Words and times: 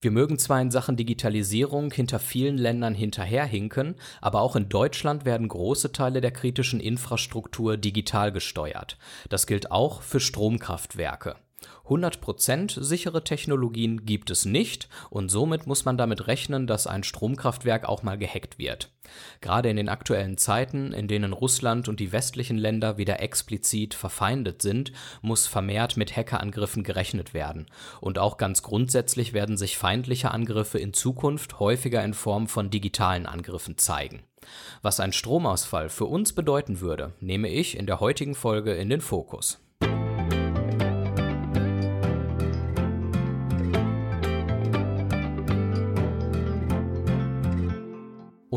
Wir 0.00 0.12
mögen 0.12 0.38
zwar 0.38 0.60
in 0.60 0.70
Sachen 0.70 0.96
Digitalisierung 0.96 1.90
hinter 1.90 2.20
vielen 2.20 2.56
Ländern 2.56 2.94
hinterherhinken, 2.94 3.96
aber 4.20 4.42
auch 4.42 4.54
in 4.54 4.68
Deutschland 4.68 5.24
werden 5.24 5.48
große 5.48 5.90
Teile 5.90 6.20
der 6.20 6.30
kritischen 6.30 6.78
Infrastruktur 6.78 7.76
digital 7.76 8.30
gesteuert. 8.30 8.96
Das 9.28 9.48
gilt 9.48 9.72
auch 9.72 10.02
für 10.02 10.20
Stromkraftwerke. 10.20 11.34
100% 11.88 12.82
sichere 12.82 13.24
Technologien 13.24 14.04
gibt 14.04 14.30
es 14.30 14.44
nicht 14.44 14.88
und 15.10 15.30
somit 15.30 15.66
muss 15.66 15.84
man 15.84 15.96
damit 15.96 16.26
rechnen, 16.26 16.66
dass 16.66 16.86
ein 16.86 17.02
Stromkraftwerk 17.02 17.88
auch 17.88 18.02
mal 18.02 18.18
gehackt 18.18 18.58
wird. 18.58 18.90
Gerade 19.40 19.70
in 19.70 19.76
den 19.76 19.88
aktuellen 19.88 20.36
Zeiten, 20.36 20.92
in 20.92 21.08
denen 21.08 21.32
Russland 21.32 21.88
und 21.88 22.00
die 22.00 22.12
westlichen 22.12 22.58
Länder 22.58 22.98
wieder 22.98 23.20
explizit 23.20 23.94
verfeindet 23.94 24.60
sind, 24.62 24.92
muss 25.22 25.46
vermehrt 25.46 25.96
mit 25.96 26.14
Hackerangriffen 26.14 26.84
gerechnet 26.84 27.34
werden. 27.34 27.66
Und 28.00 28.18
auch 28.18 28.36
ganz 28.36 28.62
grundsätzlich 28.62 29.32
werden 29.32 29.56
sich 29.56 29.78
feindliche 29.78 30.30
Angriffe 30.30 30.78
in 30.78 30.92
Zukunft 30.92 31.58
häufiger 31.58 32.04
in 32.04 32.14
Form 32.14 32.48
von 32.48 32.70
digitalen 32.70 33.26
Angriffen 33.26 33.78
zeigen. 33.78 34.22
Was 34.82 35.00
ein 35.00 35.12
Stromausfall 35.12 35.88
für 35.88 36.06
uns 36.06 36.32
bedeuten 36.32 36.80
würde, 36.80 37.12
nehme 37.20 37.48
ich 37.48 37.76
in 37.76 37.86
der 37.86 38.00
heutigen 38.00 38.34
Folge 38.34 38.74
in 38.74 38.88
den 38.88 39.00
Fokus. 39.00 39.58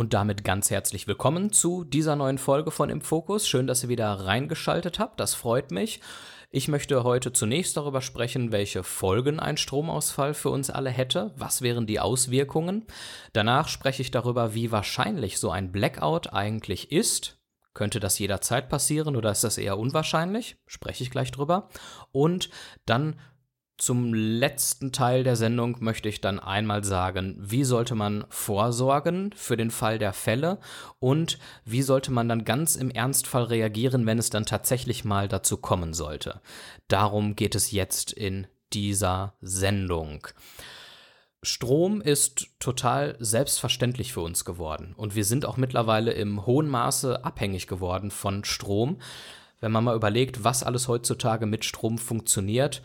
Und 0.02 0.16
damit 0.16 0.44
ganz 0.44 0.72
herzlich 0.72 1.05
willkommen 1.05 1.52
zu 1.54 1.84
dieser 1.84 2.16
neuen 2.16 2.40
Folge 2.40 2.72
von 2.72 2.90
Im 2.90 3.02
Fokus. 3.02 3.48
Schön, 3.48 3.68
dass 3.68 3.84
ihr 3.84 3.90
wieder 3.90 4.12
reingeschaltet 4.12 4.98
habt. 4.98 5.20
Das 5.20 5.36
freut 5.36 5.70
mich. 5.70 6.02
Ich 6.50 6.68
möchte 6.68 7.04
heute 7.04 7.34
zunächst 7.34 7.78
darüber 7.78 8.02
sprechen, 8.02 8.52
welche 8.52 8.82
Folgen 8.82 9.40
ein 9.40 9.58
Stromausfall 9.58 10.34
für 10.34 10.50
uns 10.50 10.72
alle 10.72 10.90
hätte. 10.90 11.36
Was 11.38 11.62
wären 11.62 11.86
die 11.86 12.00
Auswirkungen? 12.00 12.88
Danach 13.34 13.68
spreche 13.68 14.02
ich 14.02 14.09
darüber, 14.09 14.56
wie 14.56 14.72
wahrscheinlich 14.72 15.38
so 15.38 15.52
ein 15.52 15.72
Blackout 15.72 16.34
eigentlich 16.34 16.92
ist. 16.92 17.38
Könnte 17.75 18.00
das 18.00 18.18
jederzeit 18.18 18.70
passieren 18.70 19.16
oder 19.16 19.30
ist 19.31 19.44
das 19.44 19.59
eher 19.59 19.78
unwahrscheinlich? 19.78 20.58
Spreche 20.66 21.03
ich 21.03 21.12
gleich 21.12 21.31
drüber. 21.31 21.70
Und 22.12 22.50
dann 22.88 23.20
zum 23.82 24.14
letzten 24.14 24.92
Teil 24.92 25.24
der 25.24 25.36
Sendung 25.36 25.78
möchte 25.80 26.08
ich 26.08 26.22
dann 26.22 26.40
einmal 26.40 26.84
sagen, 26.84 27.36
wie 27.40 27.64
sollte 27.64 27.96
man 27.96 28.26
vorsorgen 28.30 29.34
für 29.36 29.58
den 29.58 29.72
Fall 29.72 29.98
der 29.98 30.14
Fälle 30.14 30.60
und 31.00 31.40
wie 31.66 31.82
sollte 31.82 32.12
man 32.12 32.30
dann 32.30 32.46
ganz 32.46 32.76
im 32.76 32.92
Ernstfall 32.92 33.46
reagieren, 33.46 34.06
wenn 34.06 34.20
es 34.20 34.30
dann 34.30 34.46
tatsächlich 34.46 35.04
mal 35.04 35.28
dazu 35.28 35.58
kommen 35.58 35.96
sollte. 35.96 36.42
Darum 36.90 37.36
geht 37.36 37.56
es 37.56 37.72
jetzt 37.72 38.12
in 38.12 38.46
dieser 38.72 39.34
Sendung. 39.42 40.28
Strom 41.42 42.02
ist 42.02 42.50
total 42.59 43.16
selbstverständlich 43.18 44.14
für 44.14 44.22
uns 44.22 44.46
geworden 44.46 44.94
und 44.96 45.16
wir 45.16 45.26
sind 45.26 45.44
auch 45.44 45.58
mittlerweile 45.58 46.12
im 46.12 46.46
hohen 46.46 46.70
Maße 46.70 47.26
abhängig 47.26 47.66
geworden 47.66 48.12
von 48.12 48.44
Strom. 48.44 49.00
Wenn 49.59 49.72
man 49.72 49.84
mal 49.84 49.96
überlegt, 49.96 50.44
was 50.44 50.64
alles 50.64 50.88
heutzutage 50.88 51.48
mit 51.48 51.66
Strom 51.66 51.98
funktioniert, 51.98 52.82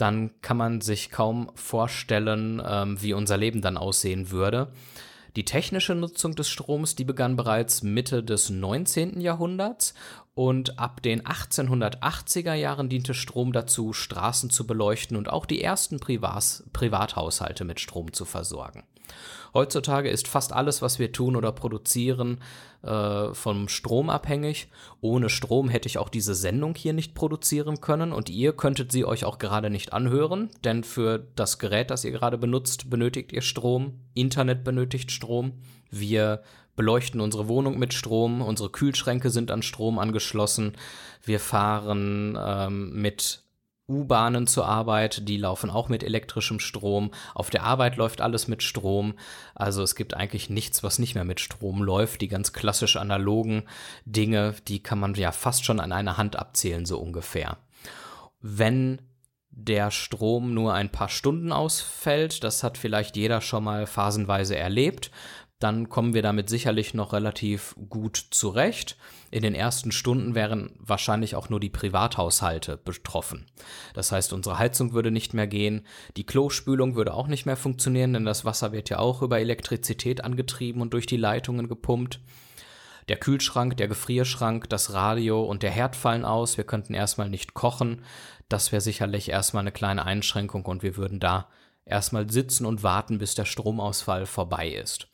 dann 0.00 0.30
kann 0.42 0.56
man 0.56 0.80
sich 0.80 1.10
kaum 1.10 1.50
vorstellen, 1.54 2.62
ähm, 2.64 3.00
wie 3.00 3.12
unser 3.12 3.36
Leben 3.36 3.60
dann 3.62 3.76
aussehen 3.76 4.30
würde. 4.30 4.72
Die 5.36 5.44
technische 5.44 5.94
Nutzung 5.94 6.34
des 6.34 6.48
Stroms, 6.48 6.96
die 6.96 7.04
begann 7.04 7.36
bereits 7.36 7.82
Mitte 7.82 8.24
des 8.24 8.50
19. 8.50 9.20
Jahrhunderts 9.20 9.94
und 10.34 10.78
ab 10.78 11.02
den 11.02 11.22
1880er 11.22 12.54
Jahren 12.54 12.88
diente 12.88 13.14
Strom 13.14 13.52
dazu, 13.52 13.92
Straßen 13.92 14.50
zu 14.50 14.66
beleuchten 14.66 15.16
und 15.16 15.28
auch 15.28 15.46
die 15.46 15.62
ersten 15.62 16.00
Privat 16.00 16.64
Privathaushalte 16.72 17.64
mit 17.64 17.78
Strom 17.78 18.12
zu 18.12 18.24
versorgen. 18.24 18.84
Heutzutage 19.52 20.08
ist 20.08 20.28
fast 20.28 20.52
alles, 20.52 20.80
was 20.80 20.98
wir 20.98 21.12
tun 21.12 21.36
oder 21.36 21.52
produzieren, 21.52 22.38
äh, 22.82 23.34
vom 23.34 23.68
Strom 23.68 24.10
abhängig. 24.10 24.68
Ohne 25.00 25.28
Strom 25.28 25.68
hätte 25.68 25.88
ich 25.88 25.98
auch 25.98 26.08
diese 26.08 26.34
Sendung 26.34 26.74
hier 26.74 26.92
nicht 26.92 27.14
produzieren 27.14 27.80
können 27.80 28.12
und 28.12 28.30
ihr 28.30 28.52
könntet 28.52 28.92
sie 28.92 29.04
euch 29.04 29.24
auch 29.24 29.38
gerade 29.38 29.70
nicht 29.70 29.92
anhören, 29.92 30.50
denn 30.64 30.84
für 30.84 31.26
das 31.36 31.58
Gerät, 31.58 31.90
das 31.90 32.04
ihr 32.04 32.12
gerade 32.12 32.38
benutzt, 32.38 32.90
benötigt 32.90 33.32
ihr 33.32 33.42
Strom. 33.42 34.00
Internet 34.14 34.64
benötigt 34.64 35.10
Strom. 35.10 35.52
Wir 35.90 36.42
beleuchten 36.76 37.20
unsere 37.20 37.48
Wohnung 37.48 37.78
mit 37.78 37.92
Strom, 37.92 38.40
unsere 38.40 38.70
Kühlschränke 38.70 39.30
sind 39.30 39.50
an 39.50 39.62
Strom 39.62 39.98
angeschlossen, 39.98 40.76
wir 41.22 41.40
fahren 41.40 42.38
ähm, 42.42 43.02
mit 43.02 43.42
U-Bahnen 43.90 44.46
zur 44.46 44.66
Arbeit, 44.66 45.28
die 45.28 45.36
laufen 45.36 45.68
auch 45.68 45.88
mit 45.88 46.02
elektrischem 46.02 46.60
Strom. 46.60 47.10
Auf 47.34 47.50
der 47.50 47.64
Arbeit 47.64 47.96
läuft 47.96 48.20
alles 48.20 48.48
mit 48.48 48.62
Strom. 48.62 49.14
Also 49.54 49.82
es 49.82 49.96
gibt 49.96 50.14
eigentlich 50.14 50.48
nichts, 50.48 50.82
was 50.82 50.98
nicht 50.98 51.14
mehr 51.14 51.24
mit 51.24 51.40
Strom 51.40 51.82
läuft. 51.82 52.20
Die 52.20 52.28
ganz 52.28 52.52
klassisch 52.52 52.96
analogen 52.96 53.64
Dinge, 54.04 54.54
die 54.68 54.82
kann 54.82 55.00
man 55.00 55.14
ja 55.14 55.32
fast 55.32 55.64
schon 55.64 55.80
an 55.80 55.92
einer 55.92 56.16
Hand 56.16 56.36
abzählen, 56.36 56.86
so 56.86 56.98
ungefähr. 56.98 57.58
Wenn 58.40 59.02
der 59.50 59.90
Strom 59.90 60.54
nur 60.54 60.72
ein 60.72 60.90
paar 60.90 61.08
Stunden 61.08 61.52
ausfällt, 61.52 62.44
das 62.44 62.62
hat 62.62 62.78
vielleicht 62.78 63.16
jeder 63.16 63.40
schon 63.40 63.64
mal 63.64 63.86
phasenweise 63.86 64.56
erlebt, 64.56 65.10
dann 65.60 65.90
kommen 65.90 66.14
wir 66.14 66.22
damit 66.22 66.48
sicherlich 66.48 66.94
noch 66.94 67.12
relativ 67.12 67.76
gut 67.90 68.16
zurecht. 68.30 68.96
In 69.30 69.42
den 69.42 69.54
ersten 69.54 69.92
Stunden 69.92 70.34
wären 70.34 70.72
wahrscheinlich 70.78 71.36
auch 71.36 71.50
nur 71.50 71.60
die 71.60 71.68
Privathaushalte 71.68 72.78
betroffen. 72.78 73.46
Das 73.92 74.10
heißt, 74.10 74.32
unsere 74.32 74.58
Heizung 74.58 74.94
würde 74.94 75.10
nicht 75.10 75.34
mehr 75.34 75.46
gehen, 75.46 75.86
die 76.16 76.24
Klospülung 76.24 76.96
würde 76.96 77.12
auch 77.12 77.28
nicht 77.28 77.44
mehr 77.44 77.58
funktionieren, 77.58 78.14
denn 78.14 78.24
das 78.24 78.46
Wasser 78.46 78.72
wird 78.72 78.88
ja 78.88 78.98
auch 78.98 79.20
über 79.20 79.38
Elektrizität 79.38 80.24
angetrieben 80.24 80.80
und 80.80 80.94
durch 80.94 81.04
die 81.04 81.18
Leitungen 81.18 81.68
gepumpt. 81.68 82.20
Der 83.08 83.18
Kühlschrank, 83.18 83.76
der 83.76 83.88
Gefrierschrank, 83.88 84.68
das 84.70 84.94
Radio 84.94 85.42
und 85.42 85.62
der 85.62 85.70
Herd 85.70 85.94
fallen 85.94 86.24
aus. 86.24 86.56
Wir 86.56 86.64
könnten 86.64 86.94
erstmal 86.94 87.28
nicht 87.28 87.52
kochen. 87.52 88.02
Das 88.48 88.72
wäre 88.72 88.80
sicherlich 88.80 89.28
erstmal 89.28 89.62
eine 89.62 89.72
kleine 89.72 90.06
Einschränkung 90.06 90.64
und 90.64 90.82
wir 90.82 90.96
würden 90.96 91.20
da 91.20 91.48
erstmal 91.84 92.30
sitzen 92.30 92.64
und 92.64 92.82
warten, 92.82 93.18
bis 93.18 93.34
der 93.34 93.44
Stromausfall 93.44 94.24
vorbei 94.24 94.70
ist. 94.70 95.08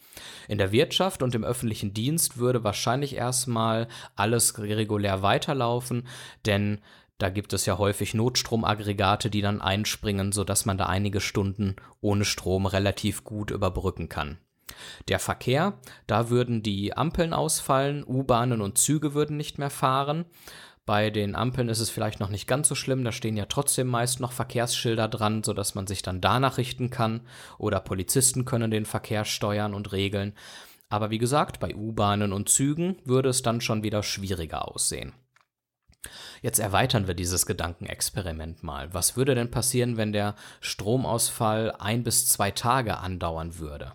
In 0.49 0.59
der 0.59 0.73
Wirtschaft 0.73 1.23
und 1.23 1.35
im 1.35 1.45
öffentlichen 1.45 1.95
Dienst 1.95 2.39
würde 2.39 2.65
wahrscheinlich 2.65 3.15
erstmal 3.15 3.89
alles 4.15 4.59
regulär 4.59 5.23
weiterlaufen, 5.23 6.07
denn 6.45 6.81
da 7.19 7.31
gibt 7.31 7.53
es 7.55 7.65
ja 7.65 7.79
häufig 7.79 8.13
Notstromaggregate, 8.13 9.31
die 9.31 9.41
dann 9.41 9.63
einspringen, 9.63 10.33
sodass 10.33 10.67
man 10.67 10.77
da 10.77 10.87
einige 10.87 11.21
Stunden 11.21 11.77
ohne 12.01 12.27
Strom 12.27 12.67
relativ 12.67 13.25
gut 13.25 13.51
überbrücken 13.51 14.09
kann. 14.09 14.39
Der 15.09 15.19
Verkehr, 15.19 15.79
da 16.07 16.29
würden 16.29 16.63
die 16.63 16.95
Ampeln 16.95 17.33
ausfallen, 17.33 18.05
U-Bahnen 18.07 18.61
und 18.61 18.79
Züge 18.79 19.15
würden 19.15 19.37
nicht 19.37 19.59
mehr 19.59 19.71
fahren. 19.71 20.27
Bei 20.87 21.11
den 21.11 21.35
Ampeln 21.35 21.69
ist 21.69 21.81
es 21.81 21.91
vielleicht 21.91 22.21
noch 22.21 22.31
nicht 22.31 22.47
ganz 22.47 22.69
so 22.69 22.77
schlimm, 22.77 23.03
da 23.03 23.11
stehen 23.11 23.37
ja 23.37 23.47
trotzdem 23.47 23.89
meist 23.89 24.21
noch 24.21 24.31
Verkehrsschilder 24.31 25.09
dran, 25.09 25.43
sodass 25.43 25.75
man 25.75 25.89
sich 25.89 26.01
dann 26.01 26.21
danach 26.21 26.59
richten 26.59 26.91
kann 26.91 27.23
oder 27.59 27.81
Polizisten 27.81 28.45
können 28.45 28.71
den 28.71 28.87
Verkehr 28.87 29.25
steuern 29.25 29.75
und 29.75 29.91
regeln. 29.91 30.33
Aber 30.89 31.11
wie 31.11 31.19
gesagt, 31.19 31.59
bei 31.59 31.75
U-Bahnen 31.75 32.33
und 32.33 32.49
Zügen 32.49 32.97
würde 33.05 33.31
es 33.31 33.43
dann 33.43 33.61
schon 33.61 33.83
wieder 33.83 34.05
schwieriger 34.05 34.69
aussehen. 34.69 35.13
Jetzt 36.41 36.61
erweitern 36.61 37.09
wir 37.09 37.15
dieses 37.15 37.47
Gedankenexperiment 37.47 38.63
mal. 38.63 38.95
Was 38.95 39.17
würde 39.17 39.35
denn 39.35 39.51
passieren, 39.51 39.97
wenn 39.97 40.13
der 40.13 40.37
Stromausfall 40.61 41.75
ein 41.81 42.05
bis 42.05 42.29
zwei 42.29 42.53
Tage 42.53 42.99
andauern 42.99 43.59
würde? 43.59 43.95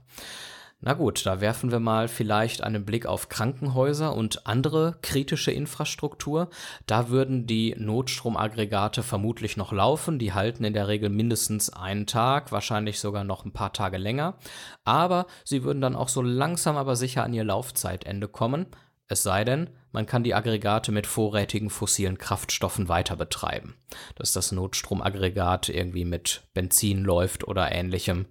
Na 0.84 0.94
gut, 0.94 1.28
da 1.28 1.42
werfen 1.42 1.70
wir 1.70 1.80
mal 1.80 2.08
vielleicht 2.08 2.64
einen 2.64 2.86
Blick 2.86 3.06
auf 3.06 3.30
Krankenhäuser 3.30 4.16
und 4.16 4.48
andere 4.48 4.96
kritische 5.04 5.52
Infrastruktur. 5.52 6.50
Da 6.88 7.10
würden 7.10 7.46
die 7.46 7.76
Notstromaggregate 7.78 9.04
vermutlich 9.04 9.58
noch 9.58 9.72
laufen. 9.72 10.18
Die 10.18 10.34
halten 10.34 10.64
in 10.64 10.74
der 10.74 10.88
Regel 10.88 11.10
mindestens 11.10 11.70
einen 11.70 12.08
Tag, 12.08 12.52
wahrscheinlich 12.52 13.00
sogar 13.00 13.24
noch 13.24 13.46
ein 13.46 13.54
paar 13.54 13.74
Tage 13.74 14.00
länger. 14.00 14.40
Aber 14.84 15.28
sie 15.46 15.64
würden 15.64 15.82
dann 15.82 15.96
auch 15.96 16.10
so 16.10 16.24
langsam 16.24 16.78
aber 16.78 16.96
sicher 16.96 17.24
an 17.24 17.34
ihr 17.36 17.44
Laufzeitende 17.44 18.28
kommen. 18.28 18.66
Es 19.08 19.22
sei 19.22 19.44
denn, 19.44 19.70
man 19.92 20.08
kann 20.08 20.24
die 20.24 20.34
Aggregate 20.34 20.92
mit 20.92 21.06
vorrätigen 21.06 21.70
fossilen 21.70 22.18
Kraftstoffen 22.18 22.88
weiter 22.88 23.16
betreiben. 23.16 23.76
Dass 24.16 24.34
das 24.34 24.52
Notstromaggregat 24.52 25.70
irgendwie 25.70 26.06
mit 26.06 26.42
Benzin 26.56 27.04
läuft 27.04 27.48
oder 27.48 27.72
ähnlichem, 27.72 28.26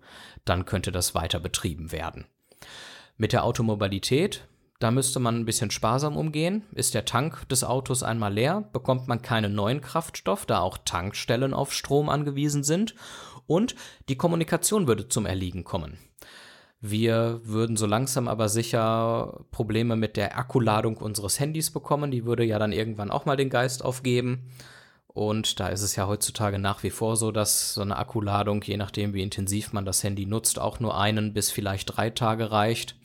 dann 0.44 0.64
könnte 0.64 0.90
das 0.90 1.14
weiter 1.14 1.38
betrieben 1.38 1.92
werden. 1.92 2.24
Mit 3.20 3.34
der 3.34 3.44
Automobilität, 3.44 4.48
da 4.78 4.90
müsste 4.90 5.20
man 5.20 5.36
ein 5.36 5.44
bisschen 5.44 5.70
sparsam 5.70 6.16
umgehen. 6.16 6.62
Ist 6.72 6.94
der 6.94 7.04
Tank 7.04 7.46
des 7.50 7.64
Autos 7.64 8.02
einmal 8.02 8.32
leer, 8.32 8.64
bekommt 8.72 9.08
man 9.08 9.20
keinen 9.20 9.54
neuen 9.54 9.82
Kraftstoff, 9.82 10.46
da 10.46 10.60
auch 10.60 10.78
Tankstellen 10.86 11.52
auf 11.52 11.74
Strom 11.74 12.08
angewiesen 12.08 12.64
sind. 12.64 12.94
Und 13.46 13.74
die 14.08 14.16
Kommunikation 14.16 14.86
würde 14.86 15.06
zum 15.08 15.26
Erliegen 15.26 15.64
kommen. 15.64 15.98
Wir 16.80 17.42
würden 17.44 17.76
so 17.76 17.84
langsam 17.84 18.26
aber 18.26 18.48
sicher 18.48 19.44
Probleme 19.50 19.96
mit 19.96 20.16
der 20.16 20.38
Akkuladung 20.38 20.96
unseres 20.96 21.38
Handys 21.38 21.70
bekommen. 21.70 22.10
Die 22.10 22.24
würde 22.24 22.44
ja 22.44 22.58
dann 22.58 22.72
irgendwann 22.72 23.10
auch 23.10 23.26
mal 23.26 23.36
den 23.36 23.50
Geist 23.50 23.84
aufgeben. 23.84 24.46
Und 25.08 25.60
da 25.60 25.68
ist 25.68 25.82
es 25.82 25.94
ja 25.94 26.06
heutzutage 26.06 26.58
nach 26.58 26.82
wie 26.84 26.88
vor 26.88 27.16
so, 27.16 27.32
dass 27.32 27.74
so 27.74 27.82
eine 27.82 27.98
Akkuladung, 27.98 28.62
je 28.62 28.78
nachdem 28.78 29.12
wie 29.12 29.20
intensiv 29.20 29.74
man 29.74 29.84
das 29.84 30.02
Handy 30.02 30.24
nutzt, 30.24 30.58
auch 30.58 30.80
nur 30.80 30.98
einen 30.98 31.34
bis 31.34 31.50
vielleicht 31.50 31.98
drei 31.98 32.08
Tage 32.08 32.50
reicht. 32.50 32.96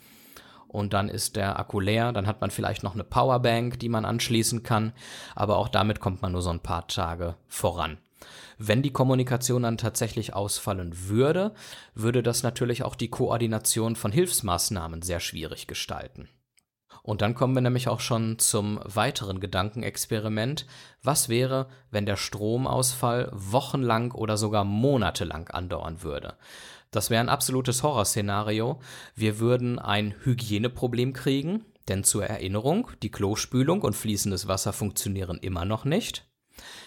Und 0.75 0.91
dann 0.91 1.07
ist 1.07 1.37
der 1.37 1.57
Akku 1.57 1.79
leer. 1.79 2.11
Dann 2.11 2.27
hat 2.27 2.41
man 2.41 2.51
vielleicht 2.51 2.83
noch 2.83 2.95
eine 2.95 3.05
Powerbank, 3.05 3.79
die 3.79 3.87
man 3.87 4.03
anschließen 4.03 4.61
kann. 4.61 4.91
Aber 5.33 5.55
auch 5.55 5.69
damit 5.69 6.01
kommt 6.01 6.21
man 6.21 6.33
nur 6.33 6.41
so 6.41 6.49
ein 6.49 6.59
paar 6.59 6.87
Tage 6.87 7.35
voran. 7.47 7.97
Wenn 8.57 8.81
die 8.81 8.91
Kommunikation 8.91 9.63
dann 9.63 9.77
tatsächlich 9.77 10.33
ausfallen 10.33 11.07
würde, 11.07 11.53
würde 11.93 12.23
das 12.23 12.43
natürlich 12.43 12.83
auch 12.83 12.95
die 12.95 13.09
Koordination 13.09 13.95
von 13.95 14.11
Hilfsmaßnahmen 14.11 15.01
sehr 15.01 15.21
schwierig 15.21 15.65
gestalten. 15.65 16.27
Und 17.03 17.21
dann 17.21 17.35
kommen 17.35 17.53
wir 17.53 17.61
nämlich 17.61 17.87
auch 17.87 17.99
schon 17.99 18.39
zum 18.39 18.79
weiteren 18.83 19.39
Gedankenexperiment. 19.39 20.65
Was 21.03 21.29
wäre, 21.29 21.67
wenn 21.91 22.05
der 22.05 22.17
Stromausfall 22.17 23.29
wochenlang 23.31 24.11
oder 24.11 24.37
sogar 24.37 24.65
monatelang 24.65 25.47
andauern 25.49 26.01
würde? 26.01 26.33
Das 26.91 27.09
wäre 27.09 27.21
ein 27.21 27.29
absolutes 27.29 27.83
Horrorszenario. 27.83 28.79
Wir 29.15 29.39
würden 29.39 29.79
ein 29.79 30.15
Hygieneproblem 30.23 31.13
kriegen, 31.13 31.65
denn 31.87 32.03
zur 32.03 32.25
Erinnerung, 32.25 32.89
die 33.03 33.11
Klospülung 33.11 33.81
und 33.81 33.95
fließendes 33.95 34.47
Wasser 34.47 34.73
funktionieren 34.73 35.37
immer 35.37 35.65
noch 35.65 35.85
nicht. 35.85 36.27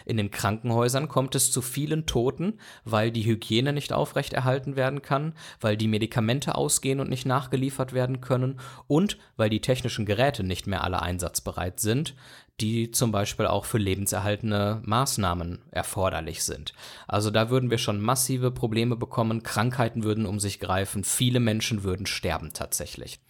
In 0.04 0.16
den 0.16 0.30
Krankenhäusern 0.30 1.08
kommt 1.08 1.34
es 1.34 1.50
zu 1.52 1.62
vielen 1.62 2.06
Toten, 2.06 2.58
weil 2.84 3.10
die 3.10 3.24
Hygiene 3.24 3.72
nicht 3.72 3.92
aufrechterhalten 3.92 4.76
werden 4.76 5.02
kann, 5.02 5.34
weil 5.60 5.76
die 5.76 5.88
Medikamente 5.88 6.54
ausgehen 6.54 7.00
und 7.00 7.10
nicht 7.10 7.26
nachgeliefert 7.26 7.92
werden 7.92 8.20
können 8.20 8.60
und 8.86 9.18
weil 9.36 9.50
die 9.50 9.60
technischen 9.60 10.06
Geräte 10.06 10.42
nicht 10.42 10.66
mehr 10.66 10.84
alle 10.84 11.02
einsatzbereit 11.02 11.80
sind, 11.80 12.14
die 12.60 12.90
zum 12.90 13.12
Beispiel 13.12 13.46
auch 13.46 13.64
für 13.64 13.78
lebenserhaltende 13.78 14.82
Maßnahmen 14.84 15.60
erforderlich 15.70 16.42
sind. 16.42 16.72
Also 17.06 17.30
da 17.30 17.50
würden 17.50 17.70
wir 17.70 17.78
schon 17.78 18.00
massive 18.00 18.50
Probleme 18.50 18.96
bekommen, 18.96 19.42
Krankheiten 19.42 20.02
würden 20.02 20.26
um 20.26 20.40
sich 20.40 20.58
greifen, 20.58 21.04
viele 21.04 21.40
Menschen 21.40 21.84
würden 21.84 22.06
sterben 22.06 22.52
tatsächlich. 22.52 23.20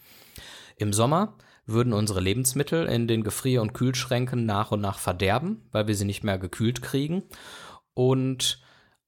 Im 0.77 0.93
Sommer 0.93 1.35
würden 1.71 1.93
unsere 1.93 2.19
Lebensmittel 2.19 2.85
in 2.87 3.07
den 3.07 3.23
Gefrier- 3.23 3.61
und 3.61 3.73
Kühlschränken 3.73 4.45
nach 4.45 4.71
und 4.71 4.81
nach 4.81 4.99
verderben, 4.99 5.67
weil 5.71 5.87
wir 5.87 5.95
sie 5.95 6.05
nicht 6.05 6.23
mehr 6.23 6.37
gekühlt 6.37 6.81
kriegen. 6.81 7.23
Und 7.93 8.61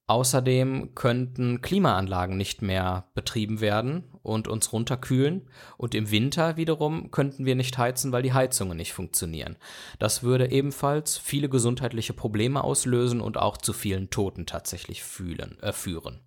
außerdem 0.07 0.93
könnten 0.93 1.61
Klimaanlagen 1.61 2.35
nicht 2.35 2.61
mehr 2.61 3.05
betrieben 3.13 3.61
werden 3.61 4.03
und 4.23 4.47
uns 4.47 4.73
runterkühlen. 4.73 5.49
Und 5.77 5.95
im 5.95 6.11
Winter 6.11 6.57
wiederum 6.57 7.11
könnten 7.11 7.45
wir 7.45 7.55
nicht 7.55 7.77
heizen, 7.77 8.11
weil 8.11 8.23
die 8.23 8.33
Heizungen 8.33 8.77
nicht 8.77 8.93
funktionieren. 8.93 9.55
Das 9.99 10.23
würde 10.23 10.51
ebenfalls 10.51 11.17
viele 11.17 11.49
gesundheitliche 11.49 12.13
Probleme 12.13 12.63
auslösen 12.63 13.21
und 13.21 13.37
auch 13.37 13.57
zu 13.57 13.73
vielen 13.73 14.09
Toten 14.09 14.45
tatsächlich 14.45 15.03
fühlen, 15.03 15.57
äh, 15.61 15.71
führen. 15.71 16.19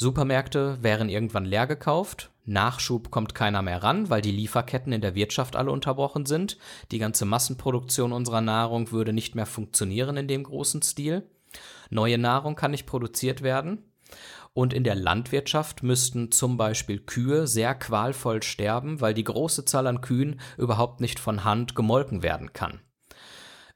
Supermärkte 0.00 0.78
wären 0.80 1.10
irgendwann 1.10 1.44
leer 1.44 1.66
gekauft, 1.66 2.30
Nachschub 2.46 3.10
kommt 3.10 3.34
keiner 3.34 3.60
mehr 3.60 3.82
ran, 3.82 4.08
weil 4.08 4.22
die 4.22 4.32
Lieferketten 4.32 4.94
in 4.94 5.02
der 5.02 5.14
Wirtschaft 5.14 5.56
alle 5.56 5.70
unterbrochen 5.70 6.24
sind. 6.24 6.56
Die 6.90 6.98
ganze 6.98 7.26
Massenproduktion 7.26 8.10
unserer 8.10 8.40
Nahrung 8.40 8.92
würde 8.92 9.12
nicht 9.12 9.34
mehr 9.34 9.44
funktionieren 9.44 10.16
in 10.16 10.26
dem 10.26 10.44
großen 10.44 10.80
Stil. 10.80 11.28
Neue 11.90 12.16
Nahrung 12.16 12.56
kann 12.56 12.70
nicht 12.70 12.86
produziert 12.86 13.42
werden. 13.42 13.90
Und 14.54 14.72
in 14.72 14.84
der 14.84 14.94
Landwirtschaft 14.94 15.82
müssten 15.82 16.32
zum 16.32 16.56
Beispiel 16.56 17.00
Kühe 17.00 17.46
sehr 17.46 17.74
qualvoll 17.74 18.42
sterben, 18.42 19.02
weil 19.02 19.12
die 19.12 19.24
große 19.24 19.66
Zahl 19.66 19.86
an 19.86 20.00
Kühen 20.00 20.40
überhaupt 20.56 21.02
nicht 21.02 21.20
von 21.20 21.44
Hand 21.44 21.74
gemolken 21.74 22.22
werden 22.22 22.54
kann. 22.54 22.80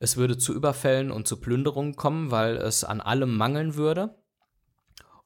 Es 0.00 0.16
würde 0.16 0.38
zu 0.38 0.54
Überfällen 0.54 1.10
und 1.10 1.28
zu 1.28 1.38
Plünderungen 1.38 1.96
kommen, 1.96 2.30
weil 2.30 2.56
es 2.56 2.82
an 2.82 3.02
allem 3.02 3.36
mangeln 3.36 3.74
würde 3.74 4.14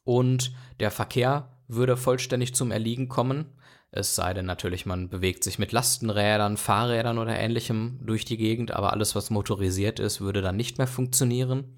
und 0.09 0.53
der 0.81 0.91
Verkehr 0.91 1.51
würde 1.69 1.99
vollständig 1.99 2.55
zum 2.55 2.71
Erliegen 2.71 3.11
kommen. 3.11 3.45
Es 3.91 4.15
sei 4.15 4.33
denn 4.33 4.47
natürlich, 4.47 4.87
man 4.87 5.11
bewegt 5.11 5.45
sich 5.45 5.59
mit 5.59 5.71
Lastenrädern, 5.71 6.57
Fahrrädern 6.57 7.19
oder 7.19 7.39
ähnlichem 7.39 8.01
durch 8.03 8.25
die 8.25 8.39
Gegend, 8.39 8.71
aber 8.71 8.95
alles, 8.95 9.15
was 9.15 9.29
motorisiert 9.29 10.01
ist, 10.01 10.23
würde 10.23 10.41
dann 10.41 10.57
nicht 10.57 10.79
mehr 10.79 10.87
funktionieren. 10.87 11.77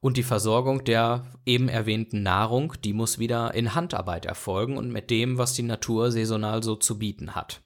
Und 0.00 0.18
die 0.18 0.22
Versorgung 0.22 0.84
der 0.84 1.24
eben 1.46 1.70
erwähnten 1.70 2.22
Nahrung, 2.22 2.74
die 2.84 2.92
muss 2.92 3.18
wieder 3.18 3.54
in 3.54 3.74
Handarbeit 3.74 4.26
erfolgen 4.26 4.76
und 4.76 4.92
mit 4.92 5.08
dem, 5.08 5.38
was 5.38 5.54
die 5.54 5.62
Natur 5.62 6.12
saisonal 6.12 6.62
so 6.62 6.76
zu 6.76 6.98
bieten 6.98 7.34
hat. 7.34 7.62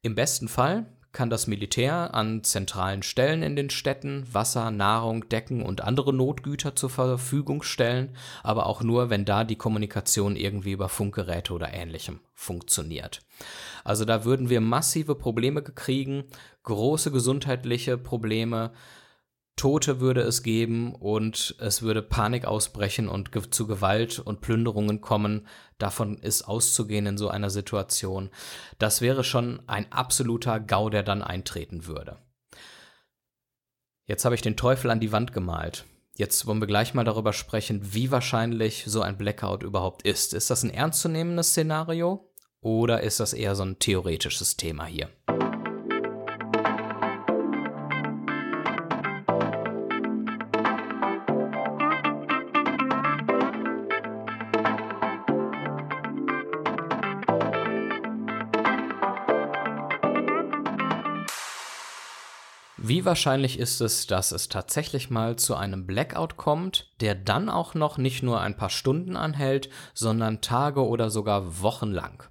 Im 0.00 0.14
besten 0.14 0.46
Fall 0.46 0.86
kann 1.12 1.30
das 1.30 1.46
Militär 1.46 2.14
an 2.14 2.44
zentralen 2.44 3.02
Stellen 3.02 3.42
in 3.42 3.56
den 3.56 3.70
Städten 3.70 4.26
Wasser, 4.32 4.70
Nahrung, 4.70 5.28
Decken 5.28 5.62
und 5.62 5.80
andere 5.80 6.12
Notgüter 6.12 6.76
zur 6.76 6.90
Verfügung 6.90 7.62
stellen, 7.62 8.16
aber 8.42 8.66
auch 8.66 8.82
nur, 8.82 9.10
wenn 9.10 9.24
da 9.24 9.44
die 9.44 9.56
Kommunikation 9.56 10.36
irgendwie 10.36 10.72
über 10.72 10.88
Funkgeräte 10.88 11.52
oder 11.52 11.72
ähnlichem 11.72 12.20
funktioniert. 12.34 13.22
Also 13.82 14.04
da 14.04 14.24
würden 14.24 14.50
wir 14.50 14.60
massive 14.60 15.14
Probleme 15.14 15.62
kriegen, 15.62 16.24
große 16.62 17.10
gesundheitliche 17.10 17.98
Probleme, 17.98 18.72
Tote 19.60 20.00
würde 20.00 20.22
es 20.22 20.42
geben 20.42 20.94
und 20.94 21.54
es 21.58 21.82
würde 21.82 22.00
Panik 22.00 22.46
ausbrechen 22.46 23.10
und 23.10 23.30
zu 23.54 23.66
Gewalt 23.66 24.18
und 24.18 24.40
Plünderungen 24.40 25.02
kommen. 25.02 25.46
Davon 25.76 26.16
ist 26.16 26.44
auszugehen 26.44 27.04
in 27.04 27.18
so 27.18 27.28
einer 27.28 27.50
Situation. 27.50 28.30
Das 28.78 29.02
wäre 29.02 29.22
schon 29.22 29.60
ein 29.66 29.92
absoluter 29.92 30.60
GAU, 30.60 30.88
der 30.88 31.02
dann 31.02 31.20
eintreten 31.20 31.86
würde. 31.86 32.16
Jetzt 34.06 34.24
habe 34.24 34.34
ich 34.34 34.40
den 34.40 34.56
Teufel 34.56 34.90
an 34.90 34.98
die 34.98 35.12
Wand 35.12 35.34
gemalt. 35.34 35.84
Jetzt 36.16 36.46
wollen 36.46 36.60
wir 36.60 36.66
gleich 36.66 36.94
mal 36.94 37.04
darüber 37.04 37.34
sprechen, 37.34 37.92
wie 37.92 38.10
wahrscheinlich 38.10 38.84
so 38.86 39.02
ein 39.02 39.18
Blackout 39.18 39.62
überhaupt 39.62 40.06
ist. 40.06 40.32
Ist 40.32 40.48
das 40.48 40.62
ein 40.62 40.70
ernstzunehmendes 40.70 41.48
Szenario 41.48 42.32
oder 42.62 43.02
ist 43.02 43.20
das 43.20 43.34
eher 43.34 43.54
so 43.54 43.64
ein 43.64 43.78
theoretisches 43.78 44.56
Thema 44.56 44.86
hier? 44.86 45.10
Wie 62.82 63.04
wahrscheinlich 63.04 63.58
ist 63.58 63.82
es, 63.82 64.06
dass 64.06 64.32
es 64.32 64.48
tatsächlich 64.48 65.10
mal 65.10 65.36
zu 65.36 65.54
einem 65.54 65.86
Blackout 65.86 66.38
kommt, 66.38 66.90
der 67.02 67.14
dann 67.14 67.50
auch 67.50 67.74
noch 67.74 67.98
nicht 67.98 68.22
nur 68.22 68.40
ein 68.40 68.56
paar 68.56 68.70
Stunden 68.70 69.16
anhält, 69.16 69.68
sondern 69.92 70.40
Tage 70.40 70.86
oder 70.86 71.10
sogar 71.10 71.60
Wochen 71.60 71.90
lang? 71.90 72.26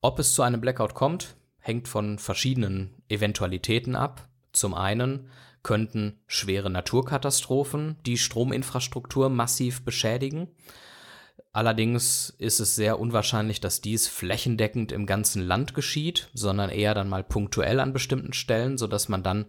Ob 0.00 0.18
es 0.18 0.34
zu 0.34 0.42
einem 0.42 0.60
Blackout 0.60 0.94
kommt, 0.94 1.36
hängt 1.60 1.86
von 1.86 2.18
verschiedenen 2.18 2.90
Eventualitäten 3.08 3.94
ab. 3.94 4.28
Zum 4.52 4.74
einen 4.74 5.30
könnten 5.62 6.18
schwere 6.26 6.68
Naturkatastrophen 6.68 7.98
die 8.04 8.18
Strominfrastruktur 8.18 9.28
massiv 9.28 9.84
beschädigen. 9.84 10.48
Allerdings 11.52 12.30
ist 12.38 12.60
es 12.60 12.76
sehr 12.76 12.98
unwahrscheinlich, 12.98 13.60
dass 13.60 13.82
dies 13.82 14.08
flächendeckend 14.08 14.90
im 14.90 15.04
ganzen 15.04 15.42
Land 15.42 15.74
geschieht, 15.74 16.30
sondern 16.32 16.70
eher 16.70 16.94
dann 16.94 17.10
mal 17.10 17.22
punktuell 17.22 17.78
an 17.78 17.92
bestimmten 17.92 18.32
Stellen, 18.32 18.78
sodass 18.78 19.10
man 19.10 19.22
dann 19.22 19.46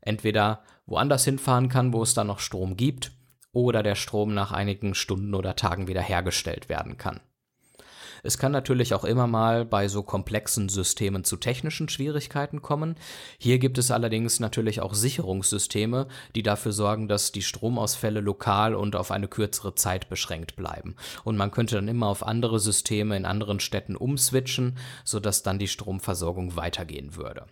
entweder 0.00 0.62
woanders 0.86 1.24
hinfahren 1.24 1.68
kann, 1.68 1.92
wo 1.92 2.02
es 2.02 2.14
dann 2.14 2.28
noch 2.28 2.38
Strom 2.38 2.76
gibt, 2.76 3.12
oder 3.52 3.82
der 3.82 3.94
Strom 3.94 4.34
nach 4.34 4.52
einigen 4.52 4.94
Stunden 4.94 5.34
oder 5.34 5.54
Tagen 5.54 5.86
wieder 5.86 6.02
hergestellt 6.02 6.68
werden 6.68 6.96
kann. 6.96 7.20
Es 8.24 8.38
kann 8.38 8.52
natürlich 8.52 8.94
auch 8.94 9.04
immer 9.04 9.26
mal 9.26 9.66
bei 9.66 9.86
so 9.86 10.02
komplexen 10.02 10.70
Systemen 10.70 11.24
zu 11.24 11.36
technischen 11.36 11.90
Schwierigkeiten 11.90 12.62
kommen. 12.62 12.96
Hier 13.38 13.58
gibt 13.58 13.76
es 13.76 13.90
allerdings 13.90 14.40
natürlich 14.40 14.80
auch 14.80 14.94
Sicherungssysteme, 14.94 16.08
die 16.34 16.42
dafür 16.42 16.72
sorgen, 16.72 17.06
dass 17.06 17.32
die 17.32 17.42
Stromausfälle 17.42 18.20
lokal 18.20 18.74
und 18.74 18.96
auf 18.96 19.10
eine 19.10 19.28
kürzere 19.28 19.74
Zeit 19.74 20.08
beschränkt 20.08 20.56
bleiben. 20.56 20.96
Und 21.22 21.36
man 21.36 21.50
könnte 21.50 21.74
dann 21.74 21.86
immer 21.86 22.06
auf 22.06 22.26
andere 22.26 22.60
Systeme 22.60 23.14
in 23.14 23.26
anderen 23.26 23.60
Städten 23.60 23.94
umswitchen, 23.94 24.78
sodass 25.04 25.42
dann 25.42 25.58
die 25.58 25.68
Stromversorgung 25.68 26.56
weitergehen 26.56 27.16
würde. 27.16 27.44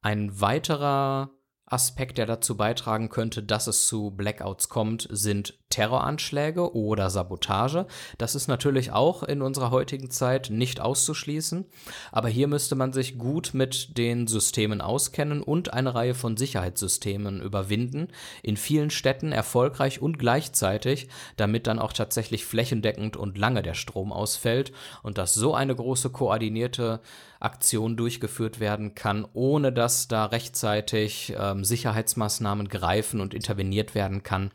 Ein 0.00 0.40
weiterer 0.40 1.30
Aspekt, 1.66 2.18
der 2.18 2.26
dazu 2.26 2.56
beitragen 2.56 3.10
könnte, 3.10 3.42
dass 3.42 3.66
es 3.68 3.86
zu 3.86 4.10
Blackouts 4.10 4.68
kommt, 4.68 5.06
sind 5.10 5.58
Terroranschläge 5.80 6.74
oder 6.76 7.08
Sabotage. 7.08 7.86
Das 8.18 8.34
ist 8.34 8.48
natürlich 8.48 8.92
auch 8.92 9.22
in 9.22 9.40
unserer 9.40 9.70
heutigen 9.70 10.10
Zeit 10.10 10.50
nicht 10.50 10.78
auszuschließen, 10.78 11.64
aber 12.12 12.28
hier 12.28 12.48
müsste 12.48 12.74
man 12.74 12.92
sich 12.92 13.16
gut 13.16 13.52
mit 13.54 13.96
den 13.96 14.26
Systemen 14.26 14.82
auskennen 14.82 15.42
und 15.42 15.72
eine 15.72 15.94
Reihe 15.94 16.14
von 16.14 16.36
Sicherheitssystemen 16.36 17.40
überwinden, 17.40 18.08
in 18.42 18.58
vielen 18.58 18.90
Städten 18.90 19.32
erfolgreich 19.32 20.02
und 20.02 20.18
gleichzeitig, 20.18 21.08
damit 21.38 21.66
dann 21.66 21.78
auch 21.78 21.94
tatsächlich 21.94 22.44
flächendeckend 22.44 23.16
und 23.16 23.38
lange 23.38 23.62
der 23.62 23.72
Strom 23.72 24.12
ausfällt 24.12 24.72
und 25.02 25.16
dass 25.16 25.32
so 25.32 25.54
eine 25.54 25.74
große 25.74 26.10
koordinierte 26.10 27.00
Aktion 27.40 27.96
durchgeführt 27.96 28.60
werden 28.60 28.94
kann, 28.94 29.26
ohne 29.32 29.72
dass 29.72 30.08
da 30.08 30.26
rechtzeitig 30.26 31.32
ähm, 31.38 31.64
Sicherheitsmaßnahmen 31.64 32.68
greifen 32.68 33.22
und 33.22 33.32
interveniert 33.32 33.94
werden 33.94 34.22
kann. 34.22 34.50